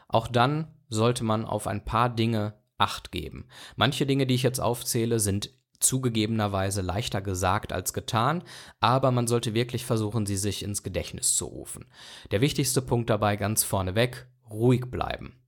auch 0.08 0.28
dann 0.28 0.68
sollte 0.88 1.24
man 1.24 1.46
auf 1.46 1.66
ein 1.66 1.84
paar 1.84 2.10
Dinge 2.10 2.54
Acht 2.78 3.12
geben. 3.12 3.48
Manche 3.76 4.06
Dinge, 4.06 4.28
die 4.28 4.36
ich 4.36 4.44
jetzt 4.44 4.60
aufzähle, 4.60 5.20
sind 5.20 5.52
zugegebenerweise 5.80 6.82
leichter 6.82 7.22
gesagt 7.22 7.72
als 7.72 7.94
getan, 7.94 8.44
aber 8.80 9.12
man 9.12 9.28
sollte 9.28 9.54
wirklich 9.54 9.86
versuchen, 9.86 10.26
sie 10.26 10.38
sich 10.38 10.64
ins 10.64 10.84
Gedächtnis 10.84 11.36
zu 11.36 11.46
rufen. 11.46 11.86
Der 12.32 12.42
wichtigste 12.42 12.82
Punkt 12.82 13.10
dabei 13.10 13.36
ganz 13.36 13.64
vorneweg, 13.64 14.28
ruhig 14.50 14.86
bleiben. 14.90 15.40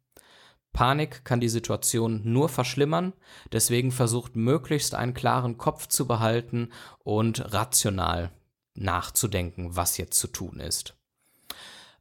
Panik 0.72 1.26
kann 1.26 1.40
die 1.40 1.50
Situation 1.50 2.22
nur 2.24 2.48
verschlimmern, 2.48 3.14
deswegen 3.52 3.92
versucht 3.92 4.36
möglichst 4.36 4.94
einen 4.94 5.16
klaren 5.16 5.58
Kopf 5.58 5.88
zu 5.88 6.08
behalten 6.08 6.70
und 7.00 7.54
rational 7.54 8.32
nachzudenken, 8.76 9.76
was 9.76 9.98
jetzt 9.98 10.20
zu 10.20 10.28
tun 10.28 10.60
ist. 10.60 10.99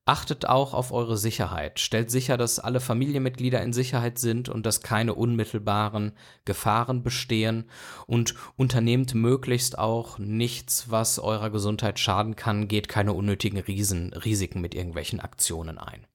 Achtet 0.08 0.48
auch 0.48 0.72
auf 0.72 0.90
eure 0.90 1.18
Sicherheit. 1.18 1.80
Stellt 1.80 2.10
sicher, 2.10 2.38
dass 2.38 2.58
alle 2.58 2.80
Familienmitglieder 2.80 3.60
in 3.60 3.74
Sicherheit 3.74 4.18
sind 4.18 4.48
und 4.48 4.64
dass 4.64 4.80
keine 4.80 5.12
unmittelbaren 5.12 6.12
Gefahren 6.46 7.02
bestehen 7.02 7.68
und 8.06 8.34
unternehmt 8.56 9.14
möglichst 9.14 9.78
auch 9.78 10.18
nichts, 10.18 10.90
was 10.90 11.18
eurer 11.18 11.50
Gesundheit 11.50 11.98
schaden 11.98 12.36
kann, 12.36 12.68
geht 12.68 12.88
keine 12.88 13.12
unnötigen 13.12 13.58
Riesen, 13.58 14.14
Risiken 14.14 14.62
mit 14.62 14.74
irgendwelchen 14.74 15.20
Aktionen 15.20 15.76
ein. 15.76 16.06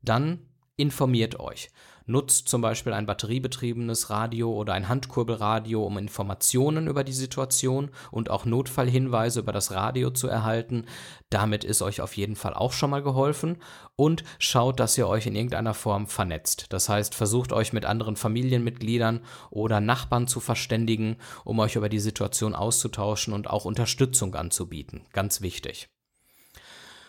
Dann 0.00 0.38
informiert 0.78 1.38
euch. 1.38 1.68
Nutzt 2.06 2.48
zum 2.48 2.60
Beispiel 2.60 2.92
ein 2.92 3.06
batteriebetriebenes 3.06 4.10
Radio 4.10 4.52
oder 4.52 4.74
ein 4.74 4.88
Handkurbelradio, 4.88 5.82
um 5.82 5.96
Informationen 5.96 6.86
über 6.86 7.02
die 7.02 7.12
Situation 7.12 7.90
und 8.10 8.28
auch 8.28 8.44
Notfallhinweise 8.44 9.40
über 9.40 9.52
das 9.52 9.70
Radio 9.70 10.10
zu 10.10 10.28
erhalten. 10.28 10.84
Damit 11.30 11.64
ist 11.64 11.80
euch 11.80 12.02
auf 12.02 12.16
jeden 12.16 12.36
Fall 12.36 12.52
auch 12.52 12.72
schon 12.72 12.90
mal 12.90 13.02
geholfen. 13.02 13.56
Und 13.96 14.24
schaut, 14.38 14.80
dass 14.80 14.98
ihr 14.98 15.08
euch 15.08 15.26
in 15.26 15.36
irgendeiner 15.36 15.72
Form 15.72 16.06
vernetzt. 16.06 16.66
Das 16.70 16.88
heißt, 16.88 17.14
versucht 17.14 17.52
euch 17.52 17.72
mit 17.72 17.84
anderen 17.84 18.16
Familienmitgliedern 18.16 19.20
oder 19.50 19.80
Nachbarn 19.80 20.26
zu 20.26 20.40
verständigen, 20.40 21.16
um 21.44 21.58
euch 21.60 21.76
über 21.76 21.88
die 21.88 22.00
Situation 22.00 22.54
auszutauschen 22.54 23.32
und 23.32 23.48
auch 23.48 23.64
Unterstützung 23.64 24.34
anzubieten. 24.34 25.06
Ganz 25.12 25.40
wichtig. 25.42 25.88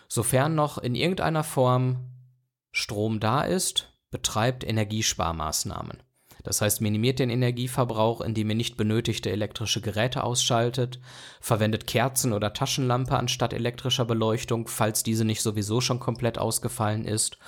Sofern 0.07 0.55
noch 0.55 0.77
in 0.77 0.95
irgendeiner 0.95 1.43
Form 1.43 2.11
Strom 2.71 3.19
da 3.19 3.41
ist, 3.41 3.94
betreibt 4.15 4.63
Energiesparmaßnahmen. 4.63 6.01
Das 6.41 6.61
heißt, 6.61 6.79
minimiert 6.79 7.19
den 7.19 7.29
Energieverbrauch, 7.29 8.21
indem 8.21 8.49
ihr 8.49 8.55
nicht 8.55 8.77
benötigte 8.77 9.29
elektrische 9.29 9.81
Geräte 9.81 10.23
ausschaltet, 10.23 11.01
verwendet 11.41 11.85
Kerzen 11.85 12.31
oder 12.31 12.53
Taschenlampe 12.53 13.17
anstatt 13.17 13.51
elektrischer 13.51 14.05
Beleuchtung, 14.05 14.69
falls 14.69 15.03
diese 15.03 15.25
nicht 15.25 15.41
sowieso 15.41 15.81
schon 15.81 15.99
komplett 15.99 16.37
ausgefallen 16.37 17.03
ist 17.03 17.39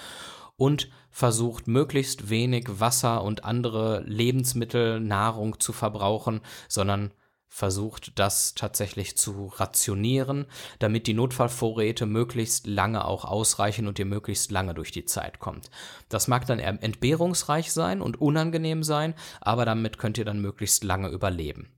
und 0.58 0.90
versucht 1.10 1.70
möglichst 1.70 2.30
wenig 2.30 2.66
Wasser 2.82 3.24
und 3.24 3.46
andere 3.46 4.04
Lebensmittel, 4.06 5.00
Nahrung 5.00 5.62
zu 5.62 5.72
verbrauchen, 5.72 6.42
sondern 6.68 7.14
versucht, 7.50 8.20
das 8.20 8.56
tatsächlich 8.56 9.18
zu 9.18 9.48
rationieren, 9.48 10.46
damit 10.80 11.08
die 11.08 11.14
Notfallvorräte 11.14 12.06
möglichst 12.06 12.68
lange 12.68 13.06
auch 13.06 13.26
ausreichen 13.26 13.88
und 13.88 14.00
ihr 14.00 14.06
möglichst 14.06 14.52
lange 14.52 14.74
durch 14.74 14.92
die 14.92 15.06
Zeit 15.06 15.40
kommt. 15.40 15.70
Das 16.10 16.28
mag 16.28 16.46
dann 16.46 16.60
entbehrungsreich 16.60 17.72
sein 17.72 18.02
und 18.02 18.22
unangenehm 18.22 18.84
sein, 18.84 19.14
aber 19.42 19.66
damit 19.66 19.98
könnt 19.98 20.18
ihr 20.18 20.26
dann 20.26 20.42
möglichst 20.42 20.84
lange 20.84 21.10
überleben. 21.10 21.72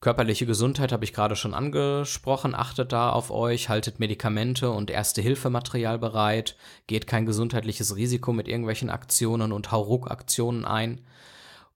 Körperliche 0.00 0.46
Gesundheit 0.46 0.92
habe 0.92 1.04
ich 1.04 1.14
gerade 1.14 1.36
schon 1.36 1.54
angesprochen. 1.54 2.54
Achtet 2.54 2.92
da 2.92 3.10
auf 3.10 3.30
euch, 3.30 3.68
haltet 3.68 3.98
Medikamente 3.98 4.70
und 4.70 4.90
Erste-Hilfematerial 4.90 5.98
bereit, 5.98 6.56
geht 6.86 7.06
kein 7.06 7.26
gesundheitliches 7.26 7.96
Risiko 7.96 8.32
mit 8.32 8.46
irgendwelchen 8.46 8.90
Aktionen 8.90 9.52
und 9.52 9.72
Hauruck-Aktionen 9.72 10.64
ein 10.64 11.00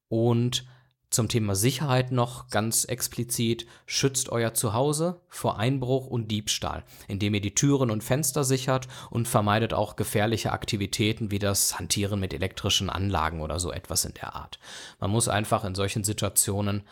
und 0.09 0.67
zum 1.11 1.29
Thema 1.29 1.57
Sicherheit 1.57 2.13
noch 2.13 2.49
ganz 2.49 2.85
explizit, 2.85 3.67
schützt 3.85 4.29
euer 4.31 4.55
Zuhause 4.55 5.21
vor 5.29 5.59
Einbruch 5.59 6.07
und 6.07 6.29
Diebstahl, 6.29 6.85
indem 7.09 7.35
ihr 7.35 7.41
die 7.41 7.55
Türen 7.55 7.91
und 7.91 8.05
Fenster 8.05 8.45
sichert 8.45 8.87
und 9.11 9.27
vermeidet 9.27 9.75
auch 9.75 9.97
gefährliche 9.97 10.53
Aktivitäten 10.53 11.31
wie 11.33 11.41
das 11.41 11.79
Hantieren 11.79 12.21
mit 12.21 12.33
elektrischen 12.33 12.91
Anlagen 12.91 13.41
oder 13.41 13.59
so 13.59 13.73
etwas 13.73 14.05
in 14.05 14.15
der 14.15 14.37
Art. 14.37 14.61
Man 15.01 15.11
muss 15.11 15.29
einfach 15.29 15.65
in 15.65 15.75
solchen 15.75 16.05
Situationen 16.05 16.83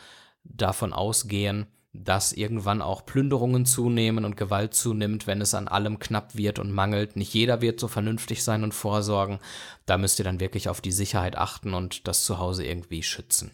davon 0.43 0.93
ausgehen, 0.93 1.69
dass 1.93 2.33
irgendwann 2.33 2.83
auch 2.83 3.07
Plünderungen 3.07 3.67
zunehmen 3.67 4.25
und 4.25 4.37
Gewalt 4.37 4.75
zunimmt, 4.75 5.27
wenn 5.27 5.41
es 5.41 5.55
an 5.55 5.69
allem 5.69 5.99
knapp 5.99 6.37
wird 6.37 6.59
und 6.59 6.73
mangelt. 6.73 7.17
Nicht 7.17 7.35
jeder 7.35 7.61
wird 7.61 7.81
so 7.81 7.89
vernünftig 7.89 8.45
sein 8.45 8.63
und 8.63 8.75
vorsorgen. 8.75 9.39
Da 9.87 9.97
müsst 9.97 10.19
ihr 10.19 10.25
dann 10.25 10.41
wirklich 10.41 10.69
auf 10.69 10.81
die 10.81 10.93
Sicherheit 10.93 11.37
achten 11.37 11.75
und 11.75 12.07
das 12.07 12.25
Zuhause 12.25 12.65
irgendwie 12.65 13.03
schützen. 13.03 13.53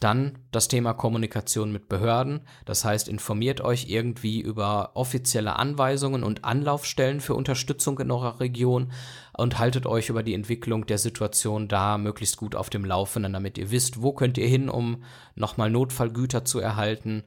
Dann 0.00 0.38
das 0.50 0.68
Thema 0.68 0.92
Kommunikation 0.92 1.72
mit 1.72 1.88
Behörden, 1.88 2.46
das 2.66 2.84
heißt 2.84 3.08
informiert 3.08 3.60
euch 3.60 3.88
irgendwie 3.88 4.40
über 4.40 4.90
offizielle 4.94 5.56
Anweisungen 5.56 6.24
und 6.24 6.44
Anlaufstellen 6.44 7.20
für 7.20 7.34
Unterstützung 7.34 7.98
in 8.00 8.10
eurer 8.10 8.40
Region 8.40 8.92
und 9.36 9.58
haltet 9.58 9.86
euch 9.86 10.10
über 10.10 10.22
die 10.22 10.34
Entwicklung 10.34 10.84
der 10.86 10.98
Situation 10.98 11.68
da 11.68 11.96
möglichst 11.96 12.36
gut 12.36 12.54
auf 12.54 12.70
dem 12.70 12.84
Laufenden, 12.84 13.32
damit 13.32 13.56
ihr 13.56 13.70
wisst, 13.70 14.02
wo 14.02 14.12
könnt 14.12 14.36
ihr 14.36 14.48
hin, 14.48 14.68
um 14.68 15.04
nochmal 15.36 15.70
Notfallgüter 15.70 16.44
zu 16.44 16.58
erhalten, 16.58 17.22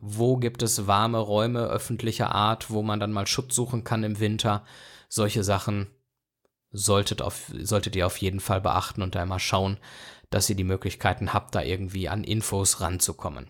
wo 0.00 0.36
gibt 0.36 0.62
es 0.62 0.86
warme 0.86 1.18
Räume 1.18 1.60
öffentlicher 1.60 2.34
Art, 2.34 2.70
wo 2.70 2.82
man 2.82 3.00
dann 3.00 3.12
mal 3.12 3.26
Schutz 3.26 3.54
suchen 3.54 3.84
kann 3.84 4.04
im 4.04 4.20
Winter. 4.20 4.64
Solche 5.08 5.42
Sachen 5.42 5.88
solltet, 6.70 7.22
auf, 7.22 7.50
solltet 7.58 7.96
ihr 7.96 8.06
auf 8.06 8.18
jeden 8.18 8.40
Fall 8.40 8.60
beachten 8.60 9.02
und 9.02 9.16
immer 9.16 9.38
schauen, 9.38 9.78
dass 10.30 10.48
ihr 10.50 10.56
die 10.56 10.64
Möglichkeiten 10.64 11.32
habt, 11.32 11.54
da 11.54 11.62
irgendwie 11.62 12.08
an 12.08 12.24
Infos 12.24 12.80
ranzukommen. 12.80 13.48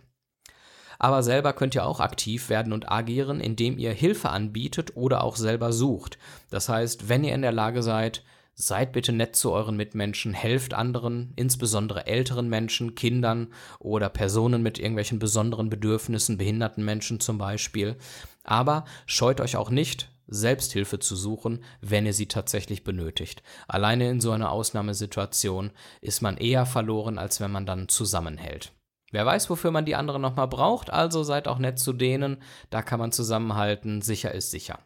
Aber 0.98 1.22
selber 1.22 1.52
könnt 1.52 1.74
ihr 1.74 1.86
auch 1.86 2.00
aktiv 2.00 2.48
werden 2.48 2.72
und 2.72 2.90
agieren, 2.90 3.40
indem 3.40 3.78
ihr 3.78 3.92
Hilfe 3.92 4.30
anbietet 4.30 4.96
oder 4.96 5.24
auch 5.24 5.36
selber 5.36 5.72
sucht. 5.72 6.18
Das 6.50 6.68
heißt, 6.68 7.08
wenn 7.08 7.24
ihr 7.24 7.34
in 7.34 7.42
der 7.42 7.52
Lage 7.52 7.82
seid, 7.82 8.22
seid 8.54 8.92
bitte 8.92 9.12
nett 9.12 9.36
zu 9.36 9.52
euren 9.52 9.76
Mitmenschen, 9.76 10.32
helft 10.32 10.72
anderen, 10.72 11.34
insbesondere 11.36 12.06
älteren 12.06 12.48
Menschen, 12.48 12.94
Kindern 12.94 13.48
oder 13.78 14.08
Personen 14.08 14.62
mit 14.62 14.78
irgendwelchen 14.78 15.18
besonderen 15.18 15.68
Bedürfnissen, 15.68 16.38
behinderten 16.38 16.82
Menschen 16.82 17.20
zum 17.20 17.36
Beispiel. 17.36 17.96
Aber 18.44 18.86
scheut 19.04 19.42
euch 19.42 19.56
auch 19.56 19.68
nicht, 19.68 20.08
Selbsthilfe 20.26 20.98
zu 20.98 21.16
suchen, 21.16 21.62
wenn 21.80 22.06
ihr 22.06 22.12
sie 22.12 22.26
tatsächlich 22.26 22.84
benötigt. 22.84 23.42
Alleine 23.68 24.10
in 24.10 24.20
so 24.20 24.32
einer 24.32 24.50
Ausnahmesituation 24.50 25.70
ist 26.00 26.22
man 26.22 26.36
eher 26.36 26.66
verloren, 26.66 27.18
als 27.18 27.40
wenn 27.40 27.52
man 27.52 27.66
dann 27.66 27.88
zusammenhält. 27.88 28.72
Wer 29.12 29.24
weiß, 29.24 29.48
wofür 29.50 29.70
man 29.70 29.84
die 29.84 29.94
anderen 29.94 30.20
nochmal 30.20 30.48
braucht, 30.48 30.90
also 30.90 31.22
seid 31.22 31.46
auch 31.46 31.58
nett 31.58 31.78
zu 31.78 31.92
denen, 31.92 32.42
da 32.70 32.82
kann 32.82 32.98
man 32.98 33.12
zusammenhalten, 33.12 34.02
sicher 34.02 34.32
ist 34.32 34.50
sicher. 34.50 34.80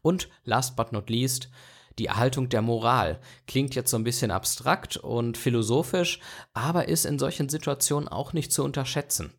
Und 0.00 0.28
last 0.44 0.76
but 0.76 0.92
not 0.92 1.10
least, 1.10 1.50
die 1.98 2.06
Erhaltung 2.06 2.48
der 2.48 2.62
Moral 2.62 3.20
klingt 3.46 3.74
jetzt 3.74 3.90
so 3.90 3.96
ein 3.96 4.04
bisschen 4.04 4.30
abstrakt 4.30 4.96
und 4.96 5.36
philosophisch, 5.36 6.20
aber 6.54 6.88
ist 6.88 7.04
in 7.04 7.18
solchen 7.18 7.48
Situationen 7.48 8.08
auch 8.08 8.32
nicht 8.32 8.52
zu 8.52 8.64
unterschätzen. 8.64 9.34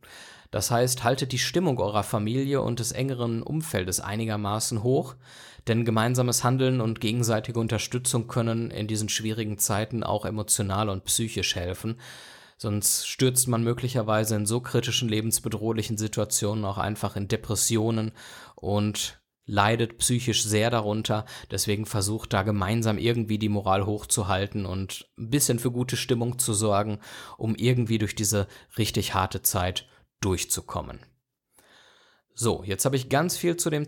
Das 0.51 0.71
heißt, 0.71 1.03
haltet 1.03 1.31
die 1.31 1.39
Stimmung 1.39 1.79
eurer 1.79 2.03
Familie 2.03 2.61
und 2.61 2.79
des 2.79 2.91
engeren 2.91 3.43
Umfeldes 3.43 3.99
einigermaßen 3.99 4.81
hoch, 4.81 5.15
denn 5.67 5.85
gemeinsames 5.85 6.43
Handeln 6.43 6.81
und 6.81 7.01
gegenseitige 7.01 7.59
Unterstützung 7.59 8.27
können 8.27 8.71
in 8.71 8.87
diesen 8.87 9.09
schwierigen 9.09 9.59
Zeiten 9.59 10.03
auch 10.03 10.25
emotional 10.25 10.89
und 10.89 11.03
psychisch 11.05 11.55
helfen. 11.55 11.97
Sonst 12.57 13.07
stürzt 13.07 13.47
man 13.47 13.63
möglicherweise 13.63 14.35
in 14.35 14.45
so 14.45 14.59
kritischen 14.59 15.07
lebensbedrohlichen 15.07 15.97
Situationen 15.97 16.65
auch 16.65 16.77
einfach 16.77 17.15
in 17.15 17.27
Depressionen 17.27 18.11
und 18.55 19.21
leidet 19.45 19.97
psychisch 19.99 20.43
sehr 20.43 20.69
darunter. 20.69 21.25
Deswegen 21.51 21.85
versucht 21.85 22.33
da 22.33 22.43
gemeinsam 22.43 22.97
irgendwie 22.97 23.39
die 23.39 23.49
Moral 23.49 23.85
hochzuhalten 23.85 24.65
und 24.65 25.07
ein 25.17 25.29
bisschen 25.29 25.59
für 25.59 25.71
gute 25.71 25.95
Stimmung 25.95 26.37
zu 26.37 26.53
sorgen, 26.53 26.99
um 27.37 27.55
irgendwie 27.55 27.97
durch 27.97 28.15
diese 28.15 28.47
richtig 28.77 29.13
harte 29.13 29.41
Zeit 29.41 29.87
durchzukommen. 30.21 30.99
So, 32.33 32.63
jetzt 32.63 32.85
habe 32.85 32.95
ich 32.95 33.09
ganz 33.09 33.35
viel, 33.35 33.57
zu 33.57 33.69
dem 33.69 33.85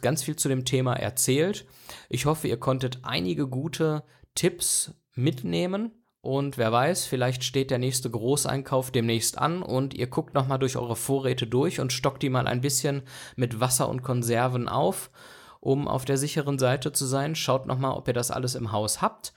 ganz 0.00 0.22
viel 0.24 0.34
zu 0.36 0.48
dem 0.48 0.64
Thema 0.64 0.94
erzählt. 0.94 1.66
Ich 2.08 2.26
hoffe, 2.26 2.48
ihr 2.48 2.58
konntet 2.58 2.98
einige 3.04 3.46
gute 3.46 4.02
Tipps 4.34 4.92
mitnehmen. 5.14 5.92
Und 6.20 6.58
wer 6.58 6.72
weiß, 6.72 7.06
vielleicht 7.06 7.44
steht 7.44 7.70
der 7.70 7.78
nächste 7.78 8.10
Großeinkauf 8.10 8.90
demnächst 8.90 9.38
an 9.38 9.62
und 9.62 9.94
ihr 9.94 10.08
guckt 10.08 10.34
nochmal 10.34 10.58
durch 10.58 10.76
eure 10.76 10.96
Vorräte 10.96 11.46
durch 11.46 11.78
und 11.78 11.92
stockt 11.92 12.24
die 12.24 12.30
mal 12.30 12.48
ein 12.48 12.60
bisschen 12.60 13.02
mit 13.36 13.60
Wasser 13.60 13.88
und 13.88 14.02
Konserven 14.02 14.68
auf, 14.68 15.12
um 15.60 15.86
auf 15.86 16.04
der 16.04 16.16
sicheren 16.16 16.58
Seite 16.58 16.92
zu 16.92 17.06
sein. 17.06 17.36
Schaut 17.36 17.66
nochmal, 17.66 17.92
ob 17.92 18.08
ihr 18.08 18.14
das 18.14 18.32
alles 18.32 18.56
im 18.56 18.72
Haus 18.72 19.00
habt. 19.00 19.32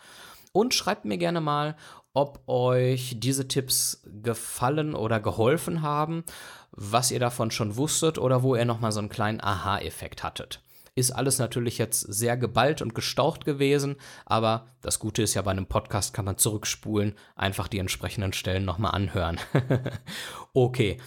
Und 0.52 0.74
schreibt 0.74 1.06
mir 1.06 1.20
gerne 1.20 1.42
mal, 1.42 1.76
ob 2.20 2.44
euch 2.50 3.16
diese 3.18 3.48
Tipps 3.48 4.04
gefallen 4.22 4.94
oder 4.94 5.22
geholfen 5.22 5.82
haben, 5.84 6.26
was 6.72 7.12
ihr 7.12 7.20
davon 7.22 7.50
schon 7.50 7.78
wusstet 7.78 8.18
oder 8.18 8.44
wo 8.44 8.58
ihr 8.58 8.66
nochmal 8.66 8.92
so 8.92 9.00
einen 9.00 9.08
kleinen 9.08 9.40
Aha-Effekt 9.40 10.22
hattet. 10.22 10.62
Ist 10.96 11.12
alles 11.12 11.40
natürlich 11.40 11.78
jetzt 11.78 12.02
sehr 12.02 12.36
geballt 12.36 12.82
und 12.82 12.94
gestaucht 12.94 13.46
gewesen, 13.46 13.96
aber 14.26 14.66
das 14.82 15.00
Gute 15.00 15.22
ist 15.22 15.34
ja, 15.34 15.44
bei 15.44 15.52
einem 15.52 15.68
Podcast 15.68 16.14
kann 16.14 16.26
man 16.26 16.38
zurückspulen, 16.38 17.16
einfach 17.38 17.70
die 17.70 17.80
entsprechenden 17.80 18.34
Stellen 18.34 18.66
nochmal 18.66 18.96
anhören. 18.96 19.40
okay. 20.54 20.98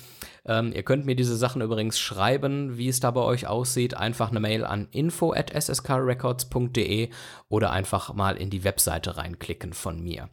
Ähm, 0.46 0.72
ihr 0.72 0.82
könnt 0.82 1.04
mir 1.04 1.14
diese 1.14 1.36
Sachen 1.36 1.60
übrigens 1.60 1.98
schreiben, 1.98 2.78
wie 2.78 2.88
es 2.88 3.00
da 3.00 3.10
bei 3.10 3.20
euch 3.20 3.48
aussieht. 3.48 3.94
Einfach 3.94 4.30
eine 4.30 4.40
Mail 4.40 4.64
an 4.64 4.88
info 4.92 5.34
at 5.34 5.50
sskrecords.de 5.50 7.10
oder 7.50 7.70
einfach 7.70 8.14
mal 8.14 8.38
in 8.38 8.48
die 8.48 8.64
Webseite 8.64 9.18
reinklicken 9.18 9.74
von 9.74 10.02
mir. 10.02 10.30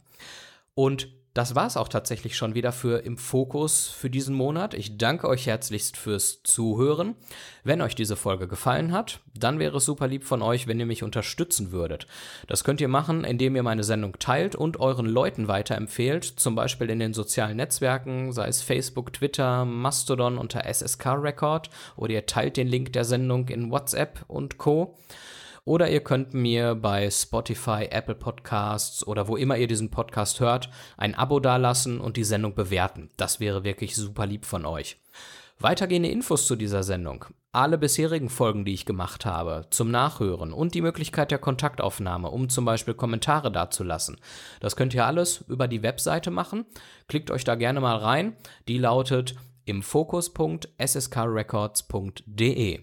Und 0.74 1.08
das 1.32 1.54
war 1.54 1.66
es 1.68 1.76
auch 1.76 1.86
tatsächlich 1.86 2.36
schon 2.36 2.56
wieder 2.56 2.72
für 2.72 3.04
im 3.04 3.16
Fokus 3.16 3.86
für 3.86 4.10
diesen 4.10 4.34
Monat. 4.34 4.74
Ich 4.74 4.98
danke 4.98 5.28
euch 5.28 5.46
herzlichst 5.46 5.96
fürs 5.96 6.42
Zuhören. 6.42 7.14
Wenn 7.62 7.82
euch 7.82 7.94
diese 7.94 8.16
Folge 8.16 8.48
gefallen 8.48 8.90
hat, 8.90 9.20
dann 9.32 9.60
wäre 9.60 9.76
es 9.76 9.84
super 9.84 10.08
lieb 10.08 10.24
von 10.24 10.42
euch, 10.42 10.66
wenn 10.66 10.80
ihr 10.80 10.86
mich 10.86 11.04
unterstützen 11.04 11.70
würdet. 11.70 12.08
Das 12.48 12.64
könnt 12.64 12.80
ihr 12.80 12.88
machen, 12.88 13.22
indem 13.22 13.54
ihr 13.54 13.62
meine 13.62 13.84
Sendung 13.84 14.18
teilt 14.18 14.56
und 14.56 14.80
euren 14.80 15.06
Leuten 15.06 15.46
weiterempfehlt, 15.46 16.24
zum 16.24 16.56
Beispiel 16.56 16.90
in 16.90 16.98
den 16.98 17.14
sozialen 17.14 17.58
Netzwerken, 17.58 18.32
sei 18.32 18.48
es 18.48 18.60
Facebook, 18.60 19.12
Twitter, 19.12 19.64
Mastodon 19.64 20.36
unter 20.36 20.64
SSK 20.64 21.14
Record 21.14 21.70
oder 21.94 22.12
ihr 22.12 22.26
teilt 22.26 22.56
den 22.56 22.66
Link 22.66 22.92
der 22.92 23.04
Sendung 23.04 23.46
in 23.48 23.70
WhatsApp 23.70 24.24
und 24.26 24.58
Co. 24.58 24.96
Oder 25.64 25.90
ihr 25.90 26.00
könnt 26.00 26.34
mir 26.34 26.74
bei 26.74 27.10
Spotify, 27.10 27.86
Apple 27.90 28.14
Podcasts 28.14 29.06
oder 29.06 29.28
wo 29.28 29.36
immer 29.36 29.56
ihr 29.56 29.66
diesen 29.66 29.90
Podcast 29.90 30.40
hört, 30.40 30.70
ein 30.96 31.14
Abo 31.14 31.40
dalassen 31.40 32.00
und 32.00 32.16
die 32.16 32.24
Sendung 32.24 32.54
bewerten. 32.54 33.10
Das 33.16 33.40
wäre 33.40 33.64
wirklich 33.64 33.96
super 33.96 34.26
lieb 34.26 34.46
von 34.46 34.64
euch. 34.64 34.98
Weitergehende 35.58 36.08
Infos 36.08 36.46
zu 36.46 36.56
dieser 36.56 36.82
Sendung, 36.82 37.26
alle 37.52 37.76
bisherigen 37.76 38.30
Folgen, 38.30 38.64
die 38.64 38.72
ich 38.72 38.86
gemacht 38.86 39.26
habe, 39.26 39.66
zum 39.68 39.90
Nachhören 39.90 40.54
und 40.54 40.72
die 40.72 40.80
Möglichkeit 40.80 41.30
der 41.30 41.38
Kontaktaufnahme, 41.38 42.30
um 42.30 42.48
zum 42.48 42.64
Beispiel 42.64 42.94
Kommentare 42.94 43.52
dazulassen. 43.52 44.16
Das 44.60 44.74
könnt 44.74 44.94
ihr 44.94 45.04
alles 45.04 45.44
über 45.48 45.68
die 45.68 45.82
Webseite 45.82 46.30
machen. 46.30 46.64
Klickt 47.08 47.30
euch 47.30 47.44
da 47.44 47.56
gerne 47.56 47.82
mal 47.82 47.96
rein. 47.96 48.38
Die 48.68 48.78
lautet 48.78 49.34
im 49.66 49.82
Fokus.sskrecords.de. 49.82 52.80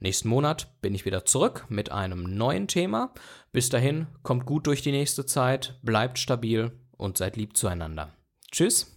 Nächsten 0.00 0.28
Monat 0.28 0.68
bin 0.80 0.94
ich 0.94 1.04
wieder 1.04 1.24
zurück 1.24 1.66
mit 1.68 1.90
einem 1.90 2.36
neuen 2.36 2.68
Thema. 2.68 3.12
Bis 3.50 3.68
dahin, 3.68 4.06
kommt 4.22 4.46
gut 4.46 4.68
durch 4.68 4.82
die 4.82 4.92
nächste 4.92 5.26
Zeit, 5.26 5.76
bleibt 5.82 6.20
stabil 6.20 6.70
und 6.96 7.18
seid 7.18 7.36
lieb 7.36 7.56
zueinander. 7.56 8.12
Tschüss. 8.52 8.96